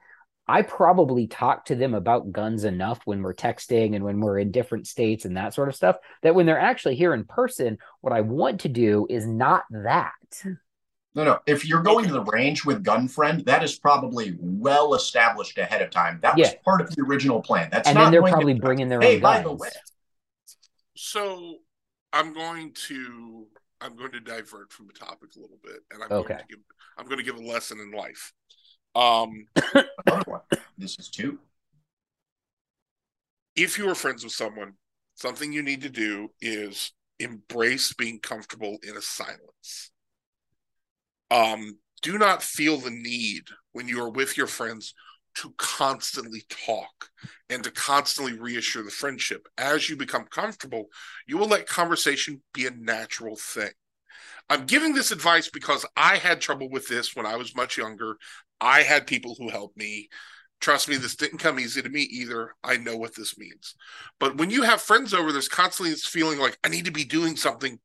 I 0.49 0.63
probably 0.63 1.27
talk 1.27 1.67
to 1.67 1.75
them 1.75 1.95
about 1.95 2.33
guns 2.33 2.65
enough 2.65 3.01
when 3.05 3.23
we're 3.23 3.35
texting 3.35 3.95
and 3.95 4.05
when 4.05 4.21
we're 4.21 4.39
in 4.39 4.51
different 4.51 4.87
states 4.87 5.25
and 5.25 5.37
that 5.37 5.53
sort 5.55 5.69
of 5.69 5.77
stuff 5.77 5.97
that 6.23 6.35
when 6.35 6.47
they're 6.47 6.59
actually 6.59 6.97
here 6.97 7.13
in 7.13 7.25
person, 7.25 7.79
what 8.01 8.13
I 8.13 8.23
want 8.23 8.61
to 8.61 8.69
do 8.69 9.07
is 9.11 9.27
not 9.27 9.65
that. 9.71 10.13
No, 11.15 11.25
no. 11.25 11.41
If 11.47 11.67
you're 11.67 11.83
going 11.83 12.07
to 12.07 12.13
the 12.13 12.23
range 12.25 12.65
with 12.65 12.85
gun 12.85 13.09
friend, 13.09 13.45
that 13.47 13.63
is 13.63 13.79
probably 13.79 14.37
well 14.41 14.95
established 14.95 15.59
ahead 15.59 15.83
of 15.83 15.91
time. 15.91 16.19
That 16.23 16.37
was 16.37 16.49
Yeah. 16.49 16.55
part 16.65 16.81
of 16.81 16.95
the 16.95 17.03
original 17.03 17.43
plan. 17.43 17.69
That's 17.71 17.89
And 17.89 17.97
not 17.97 18.05
then 18.05 18.13
they're 18.13 18.21
going 18.21 18.33
to- 18.33 18.37
probably 18.37 18.55
bringing 18.55 18.89
their 18.89 19.03
Hey, 19.03 19.17
own 19.17 19.21
by 19.21 19.43
the 19.43 19.53
way, 19.53 19.69
So 20.97 21.59
I'm 22.13 22.33
going 22.33 22.73
to 22.89 23.47
I'm 23.81 23.95
going 23.95 24.11
to 24.11 24.19
divert 24.21 24.73
from 24.73 24.89
the 24.89 24.93
topic 24.93 25.37
a 25.37 25.41
little 25.41 25.59
bit, 25.63 25.85
and 25.93 26.03
I'm 26.03 26.11
Okay. 26.11 26.35
going 26.35 26.39
to 26.39 26.47
give 26.49 26.59
I'm 26.97 27.07
going 27.07 27.19
to 27.19 27.25
give 27.25 27.37
a 27.37 27.43
lesson 27.43 27.79
in 27.79 27.93
life. 27.93 28.33
Um. 28.95 29.47
This 30.79 30.99
is 30.99 31.09
two. 31.09 31.39
if 33.57 33.77
you 33.77 33.89
are 33.89 33.95
friends 33.95 34.23
with 34.23 34.33
someone, 34.33 34.75
something 35.17 35.53
you 35.53 35.63
need 35.63 35.83
to 35.83 35.89
do 35.89 36.31
is 36.41 36.93
embrace 37.19 37.93
being 37.93 38.21
comfortable 38.21 38.79
in 38.83 38.97
a 38.97 39.03
silence. 39.03 39.91
Um, 41.31 41.79
do 42.01 42.17
not 42.19 42.43
feel 42.43 42.77
the 42.79 42.91
need 42.93 43.43
when 43.73 43.89
you 43.89 44.01
are 44.01 44.11
with 44.11 44.37
your 44.37 44.47
friends 44.47 44.95
to 45.35 45.53
constantly 45.59 46.45
talk 46.49 47.11
and 47.51 47.65
to 47.65 47.71
constantly 47.73 48.39
reassure 48.39 48.85
the 48.85 48.91
friendship. 48.91 49.49
As 49.59 49.89
you 49.91 49.97
become 49.97 50.25
comfortable, 50.31 50.87
you 51.27 51.37
will 51.37 51.49
let 51.49 51.67
conversation 51.67 52.43
be 52.55 52.67
a 52.67 52.71
natural 52.71 53.37
thing. 53.37 53.71
I'm 54.49 54.67
giving 54.67 54.95
this 54.95 55.11
advice 55.11 55.49
because 55.49 55.85
I 55.97 56.17
had 56.17 56.41
trouble 56.41 56.71
with 56.71 56.89
this 56.89 57.15
when 57.15 57.27
I 57.27 57.37
was 57.37 57.57
much 57.57 57.77
younger. 57.77 58.17
I 58.61 58.83
had 58.83 59.07
people 59.07 59.35
who 59.39 59.49
helped 59.49 59.77
me. 59.77 60.09
Trust 60.61 60.89
me, 60.89 60.97
this 60.97 61.15
didn't 61.15 61.39
come 61.39 61.61
easy 61.61 61.83
to 61.83 61.89
me 61.89 62.03
either. 62.03 62.55
I 62.65 62.79
know 62.79 62.97
what 62.97 63.15
this 63.15 63.39
means. 63.39 63.75
But 64.19 64.37
when 64.37 64.51
you 64.51 64.63
have 64.63 64.83
friends 64.83 65.15
over, 65.15 65.31
there's 65.31 65.49
constantly 65.49 65.91
this 65.91 66.07
feeling 66.07 66.39
like 66.39 66.59
I 66.65 66.69
need 66.69 66.87
to 66.87 66.91
be 66.91 67.05
doing 67.05 67.37
something 67.37 67.79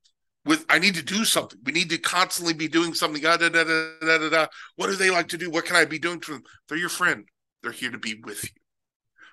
with 0.46 0.66
I 0.70 0.80
need 0.80 0.96
to 0.96 1.04
do 1.04 1.24
something. 1.26 1.60
We 1.64 1.72
need 1.72 1.90
to 1.92 1.98
constantly 1.98 2.54
be 2.54 2.68
doing 2.68 2.94
something. 2.94 3.22
Da, 3.22 3.38
da, 3.38 3.50
da, 3.50 3.64
da, 3.64 3.90
da, 4.02 4.18
da, 4.18 4.30
da. 4.30 4.48
What 4.76 4.88
do 4.88 4.96
they 4.96 5.10
like 5.10 5.28
to 5.30 5.38
do? 5.38 5.50
What 5.50 5.66
can 5.66 5.76
I 5.76 5.86
be 5.86 6.00
doing 6.00 6.20
to 6.22 6.32
them? 6.34 6.44
They're 6.68 6.78
your 6.78 6.90
friend. 6.90 7.26
They're 7.62 7.72
here 7.72 7.92
to 7.92 7.98
be 7.98 8.20
with 8.24 8.44
you. 8.44 8.50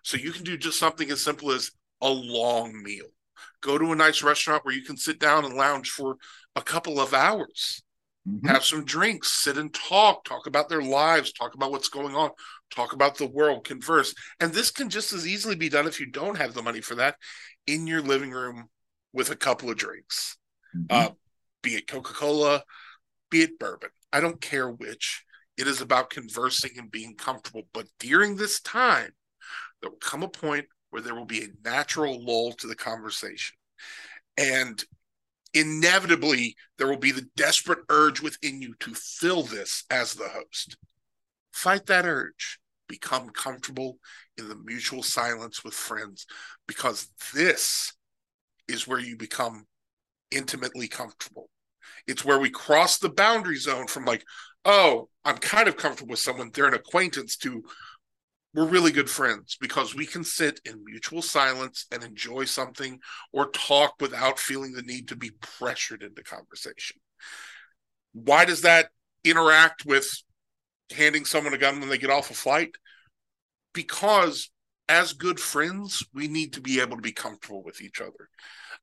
So 0.02 0.16
you 0.16 0.32
can 0.32 0.44
do 0.44 0.56
just 0.56 0.78
something 0.78 1.10
as 1.10 1.22
simple 1.22 1.50
as 1.50 1.72
a 2.00 2.08
long 2.08 2.82
meal. 2.82 3.06
Go 3.60 3.78
to 3.78 3.92
a 3.92 3.96
nice 3.96 4.22
restaurant 4.22 4.64
where 4.64 4.74
you 4.74 4.82
can 4.82 4.96
sit 4.96 5.18
down 5.18 5.44
and 5.44 5.54
lounge 5.54 5.90
for 5.90 6.16
a 6.56 6.62
couple 6.62 7.00
of 7.00 7.14
hours 7.14 7.82
Mhm. 8.28 8.48
have 8.48 8.64
some 8.64 8.84
drinks, 8.84 9.28
sit 9.28 9.56
and 9.56 9.72
talk, 9.72 10.24
talk 10.24 10.46
about 10.46 10.68
their 10.68 10.82
lives, 10.82 11.32
talk 11.32 11.54
about 11.54 11.70
what's 11.70 11.88
going 11.88 12.14
on, 12.14 12.30
talk 12.70 12.92
about 12.92 13.16
the 13.16 13.26
world, 13.26 13.64
converse. 13.64 14.14
And 14.38 14.52
this 14.52 14.70
can 14.70 14.90
just 14.90 15.12
as 15.12 15.26
easily 15.26 15.56
be 15.56 15.68
done 15.68 15.86
if 15.86 16.00
you 16.00 16.06
don't 16.06 16.36
have 16.36 16.54
the 16.54 16.62
money 16.62 16.80
for 16.80 16.94
that 16.96 17.16
in 17.66 17.86
your 17.86 18.02
living 18.02 18.30
room 18.30 18.68
with 19.12 19.30
a 19.30 19.36
couple 19.36 19.70
of 19.70 19.76
drinks, 19.76 20.36
Mhm. 20.76 20.86
uh, 20.90 21.10
be 21.62 21.76
it 21.76 21.88
Coca 21.88 22.12
Cola, 22.12 22.64
be 23.30 23.42
it 23.42 23.58
bourbon. 23.58 23.90
I 24.12 24.20
don't 24.20 24.40
care 24.40 24.70
which. 24.70 25.24
It 25.56 25.66
is 25.66 25.80
about 25.80 26.10
conversing 26.10 26.78
and 26.78 26.90
being 26.90 27.16
comfortable. 27.16 27.62
But 27.72 27.86
during 27.98 28.36
this 28.36 28.60
time, 28.60 29.14
there 29.80 29.90
will 29.90 29.98
come 29.98 30.22
a 30.22 30.28
point 30.28 30.68
where 30.90 31.02
there 31.02 31.14
will 31.14 31.24
be 31.24 31.42
a 31.44 31.68
natural 31.68 32.24
lull 32.24 32.52
to 32.52 32.66
the 32.66 32.76
conversation. 32.76 33.56
And 34.36 34.82
inevitably 35.54 36.56
there 36.78 36.88
will 36.88 36.96
be 36.96 37.12
the 37.12 37.28
desperate 37.36 37.80
urge 37.88 38.20
within 38.20 38.62
you 38.62 38.74
to 38.80 38.94
fill 38.94 39.42
this 39.42 39.84
as 39.90 40.14
the 40.14 40.28
host. 40.28 40.76
Fight 41.52 41.86
that 41.86 42.04
urge. 42.04 42.58
Become 42.88 43.30
comfortable 43.30 43.98
in 44.36 44.48
the 44.48 44.56
mutual 44.56 45.02
silence 45.02 45.62
with 45.62 45.74
friends 45.74 46.26
because 46.66 47.08
this 47.34 47.92
is 48.66 48.88
where 48.88 48.98
you 48.98 49.16
become 49.16 49.64
intimately 50.30 50.88
comfortable. 50.88 51.50
It's 52.06 52.24
where 52.24 52.38
we 52.38 52.50
cross 52.50 52.98
the 52.98 53.08
boundary 53.08 53.56
zone 53.56 53.86
from 53.86 54.04
like, 54.04 54.24
oh, 54.64 55.08
I'm 55.24 55.36
kind 55.36 55.68
of 55.68 55.76
comfortable 55.76 56.10
with 56.10 56.18
someone, 56.18 56.50
they're 56.52 56.66
an 56.66 56.74
acquaintance, 56.74 57.36
to 57.38 57.62
we're 58.54 58.66
really 58.66 58.90
good 58.90 59.08
friends 59.08 59.56
because 59.60 59.94
we 59.94 60.06
can 60.06 60.24
sit 60.24 60.60
in 60.64 60.84
mutual 60.84 61.22
silence 61.22 61.86
and 61.92 62.02
enjoy 62.02 62.44
something 62.44 62.98
or 63.32 63.50
talk 63.50 63.94
without 64.00 64.38
feeling 64.38 64.72
the 64.72 64.82
need 64.82 65.08
to 65.08 65.16
be 65.16 65.30
pressured 65.40 66.02
into 66.02 66.22
conversation. 66.22 67.00
Why 68.12 68.44
does 68.44 68.62
that 68.62 68.88
interact 69.24 69.86
with 69.86 70.08
handing 70.90 71.24
someone 71.24 71.54
a 71.54 71.58
gun 71.58 71.78
when 71.78 71.88
they 71.88 71.98
get 71.98 72.10
off 72.10 72.30
a 72.30 72.34
flight? 72.34 72.74
Because 73.72 74.50
as 74.88 75.12
good 75.12 75.38
friends, 75.38 76.04
we 76.12 76.26
need 76.26 76.52
to 76.54 76.60
be 76.60 76.80
able 76.80 76.96
to 76.96 77.02
be 77.02 77.12
comfortable 77.12 77.62
with 77.62 77.80
each 77.80 78.00
other. 78.00 78.28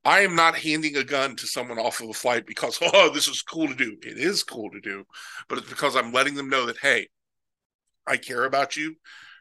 I 0.05 0.21
am 0.21 0.37
not 0.37 0.55
handing 0.55 0.95
a 0.95 1.03
gun 1.03 1.35
to 1.35 1.47
someone 1.47 1.79
off 1.79 1.99
of 1.99 2.09
a 2.09 2.13
flight 2.13 2.45
because, 2.45 2.79
oh, 2.93 3.11
this 3.13 3.27
is 3.27 3.41
cool 3.41 3.67
to 3.67 3.75
do. 3.75 3.97
It 4.01 4.17
is 4.17 4.43
cool 4.43 4.69
to 4.71 4.79
do, 4.79 5.03
but 5.49 5.57
it's 5.57 5.69
because 5.69 5.97
I'm 5.97 6.13
letting 6.13 6.35
them 6.35 6.49
know 6.49 6.67
that, 6.67 6.77
hey, 6.77 7.09
I 8.07 8.15
care 8.15 8.45
about 8.45 8.77
you. 8.77 8.95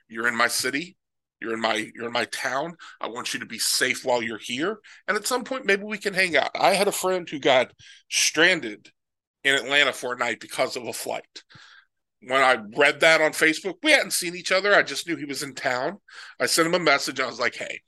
You're 0.09 0.29
in 0.29 0.37
my 0.37 0.49
city. 0.49 0.97
You're 1.41 1.55
in 1.55 1.61
my 1.61 1.91
you're 1.95 2.07
in 2.07 2.13
my 2.13 2.25
town. 2.27 2.77
I 3.01 3.09
want 3.09 3.35
you 3.35 3.41
to 3.41 3.47
be 3.47 3.59
safe 3.59 4.05
while 4.05 4.23
you're 4.23 4.39
here. 4.39 4.79
And 5.07 5.17
at 5.17 5.27
some 5.27 5.45
point, 5.45 5.67
maybe 5.67 5.85
we 5.85 5.99
can 5.99 6.15
hang 6.15 6.37
out. 6.37 6.51
I 6.55 6.75
had 6.75 6.89
a 6.89 6.93
friend 6.93 7.29
who 7.29 7.39
got 7.39 7.73
stranded 8.09 8.91
in 9.45 9.55
Atlanta 9.55 9.93
for 9.93 10.15
a 10.15 10.19
night 10.19 10.41
because 10.41 10.77
of 10.77 10.87
a 10.87 10.93
flight. 10.93 11.43
When 12.23 12.43
I 12.43 12.57
read 12.77 13.01
that 13.01 13.21
on 13.21 13.33
Facebook, 13.33 13.75
we 13.83 13.93
hadn't 13.93 14.13
seen 14.13 14.35
each 14.35 14.51
other. 14.51 14.75
I 14.75 14.83
just 14.83 15.07
knew 15.07 15.17
he 15.17 15.27
was 15.27 15.43
in 15.43 15.55
town. 15.55 15.99
I 16.41 16.47
sent 16.47 16.67
him 16.67 16.75
a 16.75 16.79
message. 16.79 17.21
I 17.21 17.27
was 17.27 17.39
like, 17.39 17.55
hey, 17.55 17.81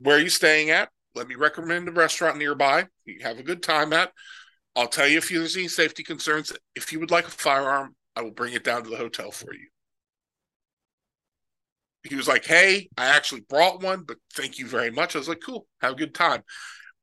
where 0.00 0.16
are 0.16 0.20
you 0.20 0.28
staying 0.28 0.70
at? 0.70 0.90
Let 1.14 1.28
me 1.28 1.36
recommend 1.36 1.88
a 1.88 1.92
restaurant 1.92 2.36
nearby. 2.36 2.86
You 3.04 3.20
have 3.22 3.38
a 3.38 3.42
good 3.44 3.62
time 3.62 3.92
at. 3.92 4.12
I'll 4.76 4.88
tell 4.88 5.08
you 5.08 5.18
if 5.18 5.30
there's 5.30 5.56
any 5.56 5.68
safety 5.68 6.02
concerns. 6.02 6.52
If 6.74 6.92
you 6.92 7.00
would 7.00 7.10
like 7.10 7.26
a 7.26 7.30
firearm, 7.30 7.96
I 8.18 8.22
will 8.22 8.32
bring 8.32 8.52
it 8.52 8.64
down 8.64 8.82
to 8.82 8.90
the 8.90 8.96
hotel 8.96 9.30
for 9.30 9.54
you. 9.54 9.68
He 12.02 12.16
was 12.16 12.26
like, 12.26 12.44
Hey, 12.44 12.88
I 12.98 13.06
actually 13.06 13.42
brought 13.42 13.80
one, 13.80 14.02
but 14.02 14.16
thank 14.34 14.58
you 14.58 14.66
very 14.66 14.90
much. 14.90 15.14
I 15.14 15.20
was 15.20 15.28
like, 15.28 15.42
Cool, 15.44 15.68
have 15.80 15.92
a 15.92 15.96
good 15.96 16.14
time. 16.14 16.42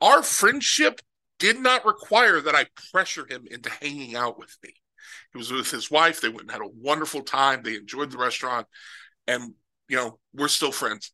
Our 0.01 0.21
friendship 0.21 0.99
did 1.39 1.57
not 1.57 1.85
require 1.85 2.41
that 2.41 2.53
I 2.53 2.65
pressure 2.91 3.25
him 3.29 3.45
into 3.49 3.69
hanging 3.69 4.15
out 4.15 4.37
with 4.37 4.55
me. 4.61 4.73
He 5.31 5.37
was 5.37 5.53
with 5.53 5.71
his 5.71 5.89
wife. 5.89 6.19
They 6.19 6.27
went 6.27 6.41
and 6.41 6.51
had 6.51 6.61
a 6.61 6.67
wonderful 6.67 7.21
time. 7.21 7.61
They 7.63 7.75
enjoyed 7.75 8.11
the 8.11 8.17
restaurant. 8.17 8.67
And, 9.25 9.53
you 9.87 9.95
know, 9.95 10.19
we're 10.33 10.49
still 10.49 10.71
friends 10.73 11.11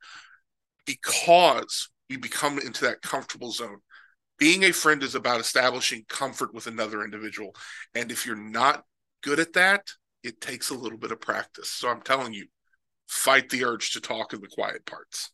because 0.86 1.90
we 2.10 2.18
become 2.18 2.58
into 2.58 2.86
that 2.86 3.04
comfortable 3.04 3.52
zone. 3.52 3.78
Being 4.40 4.64
a 4.64 4.72
friend 4.72 5.04
is 5.04 5.14
about 5.14 5.42
establishing 5.42 6.06
comfort 6.10 6.56
with 6.56 6.66
another 6.66 7.04
individual. 7.04 7.56
And 7.94 8.12
if 8.12 8.26
you're 8.26 8.36
not 8.36 8.84
good 9.22 9.40
at 9.40 9.54
that, 9.54 9.88
it 10.24 10.42
takes 10.42 10.70
a 10.70 10.76
little 10.76 10.98
bit 10.98 11.12
of 11.12 11.20
practice. 11.22 11.70
So 11.72 11.90
I'm 11.90 12.02
telling 12.02 12.34
you, 12.34 12.48
fight 13.08 13.50
the 13.50 13.66
urge 13.66 13.92
to 13.94 14.02
talk 14.02 14.34
in 14.34 14.42
the 14.42 14.48
quiet 14.48 14.86
parts. 14.86 15.32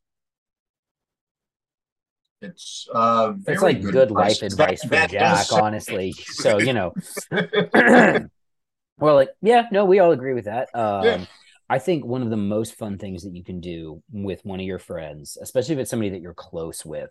It's 2.41 2.87
uh, 2.93 3.33
It's 3.47 3.63
like 3.63 3.81
good, 3.81 4.11
life 4.11 4.39
That- 4.39 4.53
advice 4.53 4.81
from 4.81 4.89
that 4.89 5.09
Jack, 5.09 5.51
honestly. 5.51 6.13
So, 6.27 6.59
you 6.59 6.73
know, 6.73 6.93
well, 7.31 9.15
like, 9.15 9.29
yeah, 9.41 9.67
no, 9.71 9.85
we 9.85 9.99
all 9.99 10.11
agree 10.11 10.33
with 10.33 10.45
that. 10.45 10.69
Um, 10.73 11.03
Yeah. 11.03 11.25
I 11.69 11.79
think 11.79 12.05
one 12.05 12.21
of 12.21 12.29
the 12.29 12.37
most 12.37 12.75
fun 12.75 12.97
things 12.97 13.23
that 13.23 13.35
you 13.35 13.43
can 13.43 13.59
do 13.59 14.01
with 14.11 14.39
one 14.45 14.61
of 14.61 14.65
your 14.65 14.79
friends, 14.79 15.37
especially 15.41 15.73
if 15.73 15.79
it's 15.79 15.89
somebody 15.89 16.11
that 16.11 16.21
you're 16.21 16.33
close 16.33 16.85
with, 16.85 17.09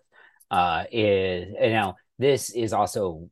uh, 0.50 0.84
is 0.90 1.54
and 1.60 1.72
now 1.72 1.96
this 2.18 2.50
is 2.50 2.72
also 2.72 3.28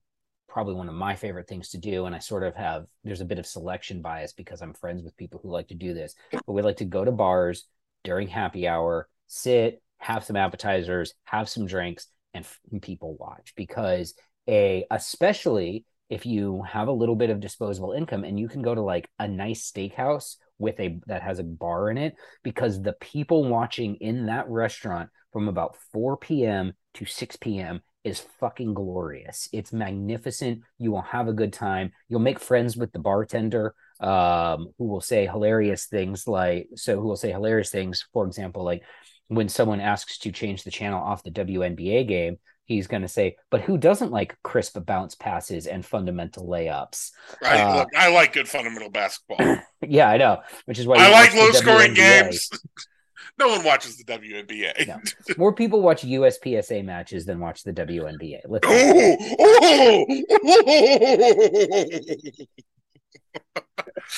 probably 0.55 0.75
one 0.75 0.89
of 0.89 0.95
my 0.95 1.17
favorite 1.17 1.49
things 1.49 1.71
to 1.71 1.79
do. 1.79 2.07
And 2.07 2.15
I 2.15 2.21
sort 2.21 2.45
of 2.45 2.55
have 2.55 2.87
there's 3.03 3.21
a 3.21 3.27
bit 3.27 3.41
of 3.41 3.47
selection 3.47 4.01
bias 4.01 4.33
because 4.33 4.63
I'm 4.63 4.73
friends 4.73 5.03
with 5.03 5.17
people 5.17 5.41
who 5.43 5.51
like 5.51 5.67
to 5.69 5.75
do 5.75 5.93
this. 5.93 6.15
But 6.31 6.53
we 6.53 6.63
like 6.63 6.77
to 6.77 6.85
go 6.85 7.05
to 7.05 7.11
bars 7.11 7.67
during 8.05 8.29
happy 8.29 8.69
hour, 8.69 9.09
sit, 9.27 9.83
have 9.99 10.23
some 10.23 10.37
appetizers, 10.37 11.13
have 11.25 11.49
some 11.49 11.67
drinks, 11.67 12.07
and 12.33 12.47
people 12.81 13.17
watch 13.19 13.53
because 13.57 14.15
a 14.49 14.87
especially 14.93 15.85
if 16.09 16.25
you 16.25 16.63
have 16.63 16.87
a 16.87 16.93
little 16.93 17.17
bit 17.17 17.31
of 17.31 17.41
disposable 17.41 17.93
income 17.93 18.23
and 18.23 18.39
you 18.39 18.47
can 18.47 18.63
go 18.63 18.75
to 18.75 18.83
like 18.83 19.09
a 19.19 19.27
nice 19.27 19.69
steakhouse 19.71 20.37
with 20.59 20.79
a 20.79 21.01
that 21.07 21.23
has 21.23 21.41
a 21.41 21.45
bar 21.45 21.91
in 21.91 21.99
it 21.99 22.15
because 22.45 22.81
the 22.81 22.93
people 23.01 23.49
watching 23.49 23.97
in 23.97 24.27
that 24.27 24.49
restaurant 24.49 25.11
from 25.33 25.49
about 25.49 25.77
4 25.93 26.17
p.m. 26.17 26.75
to 26.95 27.05
6 27.05 27.37
p.m. 27.37 27.83
is 28.05 28.21
fucking 28.39 28.75
glorious. 28.75 29.49
It's 29.53 29.73
magnificent. 29.73 30.63
You 30.79 30.93
will 30.93 31.03
have 31.03 31.27
a 31.27 31.33
good 31.33 31.53
time. 31.53 31.93
You'll 32.09 32.21
make 32.21 32.39
friends 32.39 32.77
with 32.77 32.93
the 32.93 32.99
bartender 32.99 33.75
um, 34.01 34.69
who 34.79 34.85
will 34.85 35.01
say 35.01 35.27
hilarious 35.27 35.87
things 35.87 36.29
like, 36.29 36.69
so 36.77 37.01
who 37.01 37.09
will 37.09 37.17
say 37.17 37.33
hilarious 37.33 37.71
things, 37.71 38.07
for 38.13 38.27
example, 38.27 38.63
like 38.63 38.83
when 39.29 39.49
someone 39.49 39.81
asks 39.81 40.19
to 40.19 40.33
change 40.33 40.65
the 40.65 40.71
channel 40.71 41.03
off 41.03 41.23
the 41.23 41.31
WNBA 41.31 42.07
game, 42.07 42.39
he's 42.67 42.87
going 42.87 43.03
to 43.03 43.09
say, 43.09 43.37
but 43.51 43.63
who 43.63 43.79
doesn't 43.79 44.13
like 44.13 44.37
crisp 44.43 44.79
bounce 44.85 45.15
passes 45.15 45.67
and 45.67 45.85
fundamental 45.85 46.47
layups? 46.47 47.11
Right. 47.43 47.61
Uh, 47.61 47.79
Look, 47.79 47.89
I 47.97 48.09
like 48.09 48.35
good 48.35 48.49
fundamental 48.49 48.91
basketball. 48.91 49.59
yeah, 49.81 50.09
I 50.09 50.19
know. 50.19 50.43
Which 50.67 50.79
is 50.79 50.87
why 50.87 50.97
I 50.99 51.11
like 51.11 51.35
low 51.35 51.51
scoring 51.53 51.95
games. 51.95 52.51
no 53.39 53.49
one 53.49 53.65
watches 53.65 53.97
the 53.97 54.05
WNBA. 54.05 54.87
No. 54.87 55.01
More 55.37 55.53
people 55.53 55.83
watch 55.83 56.03
USPSA 56.03 56.85
matches 56.85 57.25
than 57.25 57.41
watch 57.41 57.63
the 57.63 57.73
WNBA. 57.73 58.41
Let's 58.47 58.67
oh, 58.69 59.17
oh! 59.41 60.07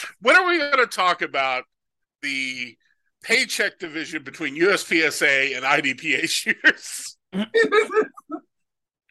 when 0.20 0.36
are 0.36 0.46
we 0.46 0.58
going 0.58 0.76
to 0.76 0.86
talk 0.86 1.22
about 1.22 1.64
the 2.22 2.76
paycheck 3.22 3.78
division 3.78 4.22
between 4.22 4.58
USPSA 4.58 5.56
and 5.56 5.64
IDPA 5.64 6.28
shooters? 6.28 7.16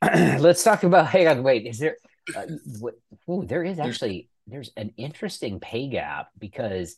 Let's 0.02 0.64
talk 0.64 0.84
about. 0.84 1.08
Hang 1.08 1.28
on, 1.28 1.44
wait. 1.44 1.66
Is 1.66 1.80
there? 1.80 1.98
Uh, 2.36 2.46
what, 2.80 2.96
ooh, 3.30 3.46
there 3.46 3.64
is 3.64 3.80
actually 3.80 4.30
there's 4.48 4.72
an 4.78 4.94
interesting 4.98 5.60
pay 5.60 5.88
gap 5.88 6.30
because 6.38 6.96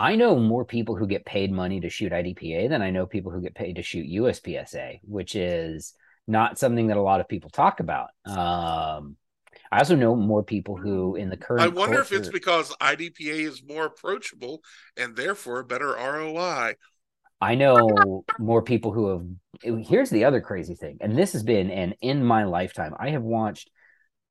I 0.00 0.16
know 0.16 0.38
more 0.38 0.64
people 0.64 0.96
who 0.96 1.06
get 1.06 1.26
paid 1.26 1.52
money 1.52 1.78
to 1.80 1.90
shoot 1.90 2.10
IDPA 2.10 2.70
than 2.70 2.80
I 2.80 2.88
know 2.88 3.04
people 3.04 3.32
who 3.32 3.42
get 3.42 3.54
paid 3.54 3.76
to 3.76 3.82
shoot 3.82 4.06
USPSA, 4.06 5.00
which 5.02 5.36
is 5.36 5.92
not 6.26 6.58
something 6.58 6.86
that 6.86 6.96
a 6.96 7.02
lot 7.02 7.20
of 7.20 7.28
people 7.28 7.50
talk 7.50 7.80
about. 7.80 8.08
Um, 8.24 9.16
I 9.70 9.78
also 9.78 9.96
know 9.96 10.16
more 10.16 10.42
people 10.42 10.78
who, 10.78 11.16
in 11.16 11.28
the 11.28 11.36
current, 11.36 11.60
I 11.60 11.68
wonder 11.68 11.96
culture, 11.96 12.14
if 12.14 12.18
it's 12.18 12.28
because 12.30 12.74
IDPA 12.80 13.46
is 13.46 13.62
more 13.62 13.84
approachable 13.84 14.62
and 14.96 15.14
therefore 15.14 15.58
a 15.58 15.64
better 15.64 15.88
ROI. 15.88 16.76
I 17.42 17.54
know 17.54 18.24
more 18.38 18.62
people 18.62 18.92
who 18.92 19.08
have. 19.08 19.84
Here's 19.86 20.08
the 20.08 20.24
other 20.24 20.40
crazy 20.40 20.76
thing, 20.76 20.96
and 21.02 21.14
this 21.16 21.34
has 21.34 21.42
been, 21.42 21.70
and 21.70 21.94
in 22.00 22.24
my 22.24 22.44
lifetime, 22.44 22.94
I 22.98 23.10
have 23.10 23.22
watched 23.22 23.70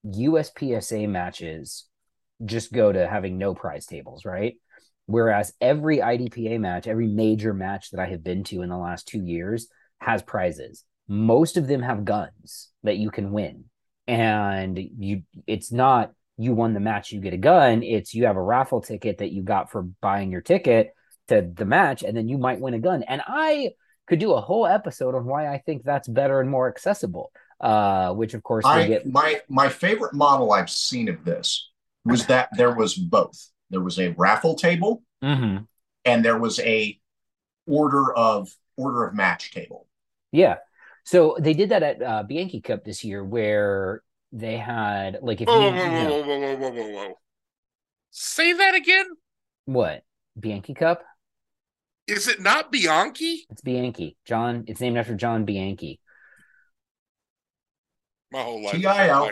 USPSA 0.04 1.08
matches 1.08 1.86
just 2.44 2.74
go 2.74 2.92
to 2.92 3.08
having 3.08 3.38
no 3.38 3.54
prize 3.54 3.86
tables, 3.86 4.26
right? 4.26 4.56
Whereas 5.10 5.52
every 5.60 5.98
IDPA 5.98 6.60
match, 6.60 6.86
every 6.86 7.08
major 7.08 7.52
match 7.52 7.90
that 7.90 8.00
I 8.00 8.06
have 8.06 8.24
been 8.24 8.44
to 8.44 8.62
in 8.62 8.70
the 8.70 8.78
last 8.78 9.08
two 9.08 9.24
years 9.24 9.68
has 9.98 10.22
prizes. 10.22 10.84
Most 11.08 11.58
of 11.58 11.66
them 11.68 11.82
have 11.82 12.06
guns 12.06 12.70
that 12.84 12.98
you 12.98 13.10
can 13.10 13.32
win. 13.32 13.64
And 14.08 14.78
you 14.78 15.24
it's 15.48 15.72
not 15.72 16.12
you 16.38 16.54
won 16.54 16.76
the 16.76 16.80
match, 16.80 17.12
you 17.12 17.22
get 17.22 17.34
a 17.34 17.38
gun. 17.38 17.82
It's 17.82 18.14
you 18.14 18.28
have 18.28 18.36
a 18.36 18.42
raffle 18.42 18.82
ticket 18.82 19.18
that 19.18 19.32
you 19.32 19.42
got 19.42 19.72
for 19.72 19.82
buying 19.82 20.32
your 20.32 20.42
ticket 20.42 20.94
to 21.30 21.42
the 21.56 21.66
match, 21.66 22.04
and 22.04 22.16
then 22.16 22.28
you 22.28 22.38
might 22.38 22.60
win 22.60 22.76
a 22.76 22.80
gun. 22.80 23.02
And 23.02 23.24
I 23.26 23.72
could 24.06 24.20
do 24.20 24.34
a 24.34 24.42
whole 24.42 24.68
episode 24.68 25.16
on 25.16 25.26
why 25.26 25.52
I 25.52 25.58
think 25.58 25.84
that's 25.84 26.08
better 26.08 26.40
and 26.40 26.52
more 26.52 26.70
accessible. 26.70 27.32
Uh, 27.60 28.14
which 28.14 28.36
of 28.36 28.44
course 28.44 28.64
I, 28.64 28.86
get 28.86 29.08
my 29.08 29.42
my 29.50 29.70
favorite 29.70 30.14
model 30.14 30.52
I've 30.52 30.70
seen 30.70 31.10
of 31.10 31.26
this 31.26 31.72
was 32.06 32.28
that 32.28 32.50
there 32.56 32.76
was 32.76 32.94
both 32.94 33.50
there 33.70 33.82
was 33.82 34.00
a 34.00 34.10
raffle 34.18 34.56
table 34.56 35.04
mm-hmm. 35.24 35.64
and 36.06 36.26
there 36.26 36.38
was 36.38 36.60
a 36.60 37.00
order 37.68 38.14
of 38.14 38.50
order 38.78 39.06
of 39.06 39.14
match 39.14 39.52
table. 39.52 39.88
Yeah. 40.32 40.58
So 41.04 41.38
they 41.40 41.54
did 41.54 41.70
that 41.70 41.84
at 41.84 42.02
uh, 42.02 42.24
Bianchi 42.24 42.62
Cup 42.62 42.84
this 42.84 43.04
year, 43.04 43.24
where 43.24 44.04
they 44.32 44.58
had 44.58 45.20
like 45.22 45.42
if 45.42 45.48
whoa, 45.48 45.60
you, 45.60 45.76
whoa, 45.76 45.90
whoa, 45.90 46.10
whoa, 46.10 46.22
whoa, 46.24 46.56
whoa, 46.56 46.72
whoa, 46.72 46.92
whoa, 47.08 47.14
say 48.12 48.54
that 48.54 48.76
again. 48.76 49.06
What 49.66 50.04
Bianchi 50.40 50.74
Cup? 50.74 51.04
Is 52.08 52.28
it 52.28 52.42
not 52.42 52.72
Bianchi? 52.72 53.46
It's 53.50 53.62
Bianchi. 53.62 54.18
John. 54.26 54.66
It's 54.68 54.82
named 54.82 54.98
after 54.98 55.16
John 55.16 55.46
Bianchi. 55.46 56.00
My 58.32 58.42
whole 58.42 58.64
life. 58.64 58.74
T-I-L. 58.74 59.32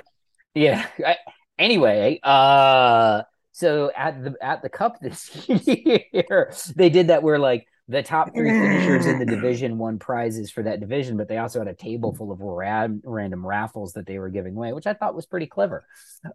Yeah. 0.53 0.85
I, 1.05 1.17
anyway, 1.59 2.19
uh, 2.21 3.23
so 3.57 3.91
at 3.97 4.23
the 4.23 4.35
at 4.39 4.61
the 4.61 4.69
cup 4.69 4.99
this 5.01 5.47
year, 5.49 6.53
they 6.75 6.89
did 6.89 7.07
that 7.07 7.23
where 7.23 7.39
like 7.39 7.67
the 7.87 8.03
top 8.03 8.31
three 8.35 8.51
finishers 8.51 9.07
in 9.07 9.17
the 9.17 9.25
division 9.35 9.79
won 9.79 9.97
prizes 9.97 10.51
for 10.51 10.61
that 10.61 10.79
division, 10.79 11.17
but 11.17 11.27
they 11.27 11.39
also 11.39 11.57
had 11.57 11.67
a 11.67 11.73
table 11.73 12.13
full 12.13 12.31
of 12.31 12.39
rad, 12.39 13.01
random 13.03 13.45
raffles 13.45 13.93
that 13.93 14.05
they 14.05 14.19
were 14.19 14.29
giving 14.29 14.55
away, 14.55 14.73
which 14.73 14.85
I 14.85 14.93
thought 14.93 15.15
was 15.15 15.25
pretty 15.25 15.47
clever. 15.47 15.87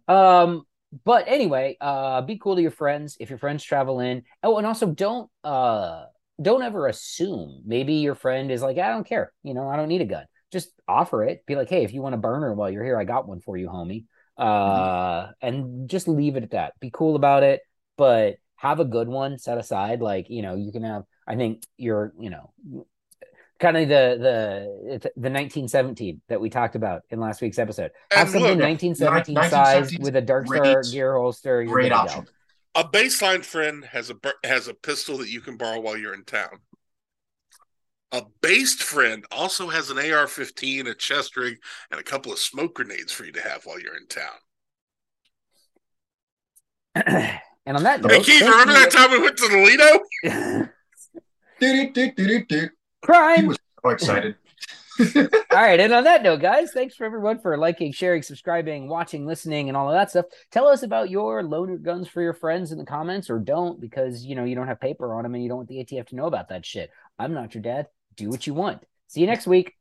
Um, 0.09 0.63
but 1.05 1.25
anyway, 1.29 1.77
uh, 1.79 2.21
be 2.23 2.37
cool 2.37 2.57
to 2.57 2.61
your 2.61 2.71
friends 2.71 3.15
if 3.21 3.29
your 3.29 3.39
friends 3.39 3.63
travel 3.63 4.01
in. 4.01 4.23
Oh, 4.43 4.57
and 4.57 4.67
also 4.67 4.87
don't 4.87 5.29
uh 5.45 6.05
don't 6.41 6.61
ever 6.61 6.87
assume 6.87 7.61
maybe 7.65 7.95
your 7.95 8.15
friend 8.15 8.51
is 8.51 8.61
like, 8.61 8.77
I 8.77 8.89
don't 8.89 9.07
care, 9.07 9.31
you 9.43 9.53
know, 9.53 9.69
I 9.69 9.77
don't 9.77 9.87
need 9.87 10.01
a 10.01 10.05
gun. 10.05 10.25
Just 10.51 10.73
offer 10.89 11.23
it. 11.23 11.45
Be 11.45 11.55
like, 11.55 11.69
hey, 11.69 11.85
if 11.85 11.93
you 11.93 12.01
want 12.01 12.15
a 12.15 12.17
burner 12.17 12.53
while 12.53 12.69
you're 12.69 12.83
here, 12.83 12.99
I 12.99 13.05
got 13.05 13.29
one 13.29 13.39
for 13.39 13.55
you, 13.55 13.69
homie 13.69 14.03
uh, 14.37 15.27
and 15.41 15.89
just 15.89 16.07
leave 16.07 16.35
it 16.35 16.43
at 16.43 16.51
that. 16.51 16.73
Be 16.79 16.89
cool 16.91 17.15
about 17.15 17.43
it, 17.43 17.61
but 17.97 18.35
have 18.55 18.79
a 18.79 18.85
good 18.85 19.07
one 19.07 19.37
set 19.37 19.57
aside. 19.57 20.01
Like 20.01 20.29
you 20.29 20.41
know, 20.41 20.55
you 20.55 20.71
can 20.71 20.83
have. 20.83 21.03
I 21.27 21.35
think 21.35 21.63
you're 21.77 22.13
you 22.19 22.29
know 22.29 22.51
kind 23.59 23.77
of 23.77 23.87
the 23.87 24.17
the 24.19 24.99
the 25.15 25.29
1917 25.29 26.21
that 26.27 26.41
we 26.41 26.49
talked 26.49 26.75
about 26.75 27.03
in 27.09 27.19
last 27.19 27.41
week's 27.41 27.59
episode. 27.59 27.91
Have 28.11 28.29
something 28.29 28.57
look, 28.57 28.59
1917 28.59 29.49
size 29.49 29.97
with 29.99 30.15
a 30.15 30.21
dark 30.21 30.47
star 30.47 30.83
gear 30.83 31.13
holster. 31.17 31.63
Great 31.63 31.91
option. 31.91 32.27
A 32.75 32.83
baseline 32.83 33.45
friend 33.45 33.85
has 33.85 34.09
a 34.09 34.15
has 34.43 34.67
a 34.67 34.73
pistol 34.73 35.17
that 35.19 35.29
you 35.29 35.41
can 35.41 35.57
borrow 35.57 35.79
while 35.79 35.97
you're 35.97 36.13
in 36.13 36.25
town. 36.25 36.59
A 38.13 38.21
based 38.41 38.83
friend 38.83 39.25
also 39.31 39.69
has 39.69 39.89
an 39.89 39.97
AR 39.97 40.27
15, 40.27 40.85
a 40.85 40.93
chest 40.93 41.35
rig, 41.35 41.57
and 41.89 41.99
a 41.99 42.03
couple 42.03 42.31
of 42.31 42.37
smoke 42.37 42.75
grenades 42.75 43.11
for 43.11 43.25
you 43.25 43.31
to 43.31 43.41
have 43.41 43.65
while 43.65 43.79
you're 43.79 43.97
in 43.97 44.05
town. 44.05 44.29
and 47.65 47.75
on 47.75 47.81
that 47.81 48.03
note, 48.03 48.11
hey 48.11 48.21
Keith, 48.21 48.41
remember 48.43 48.73
that 48.73 48.91
time 48.91 49.09
we 49.09 49.19
went 49.19 49.35
to 49.37 49.47
Toledo? 49.47 49.99
Crime. 53.01 53.41
He 53.41 53.47
was 53.47 53.57
so 53.83 53.89
excited. 53.89 54.35
all 55.15 55.27
right. 55.51 55.79
And 55.79 55.91
on 55.91 56.03
that 56.03 56.21
note, 56.21 56.39
guys, 56.39 56.71
thanks 56.71 56.95
for 56.95 57.05
everyone 57.05 57.39
for 57.39 57.57
liking, 57.57 57.91
sharing, 57.91 58.21
subscribing, 58.21 58.87
watching, 58.87 59.25
listening, 59.25 59.69
and 59.69 59.75
all 59.75 59.89
of 59.89 59.95
that 59.95 60.11
stuff. 60.11 60.25
Tell 60.51 60.67
us 60.67 60.83
about 60.83 61.09
your 61.09 61.41
loaner 61.41 61.81
guns 61.81 62.07
for 62.07 62.21
your 62.21 62.35
friends 62.35 62.71
in 62.71 62.77
the 62.77 62.85
comments 62.85 63.31
or 63.31 63.39
don't 63.39 63.81
because, 63.81 64.23
you 64.23 64.35
know, 64.35 64.43
you 64.43 64.53
don't 64.53 64.67
have 64.67 64.79
paper 64.79 65.15
on 65.15 65.23
them 65.23 65.33
and 65.33 65.41
you 65.41 65.49
don't 65.49 65.57
want 65.57 65.69
the 65.69 65.83
ATF 65.83 66.09
to 66.09 66.15
know 66.15 66.27
about 66.27 66.49
that 66.49 66.63
shit. 66.63 66.91
I'm 67.17 67.33
not 67.33 67.55
your 67.55 67.63
dad 67.63 67.87
do 68.15 68.29
what 68.29 68.47
you 68.47 68.53
want. 68.53 68.83
See 69.07 69.21
you 69.21 69.27
next 69.27 69.47
week. 69.47 69.73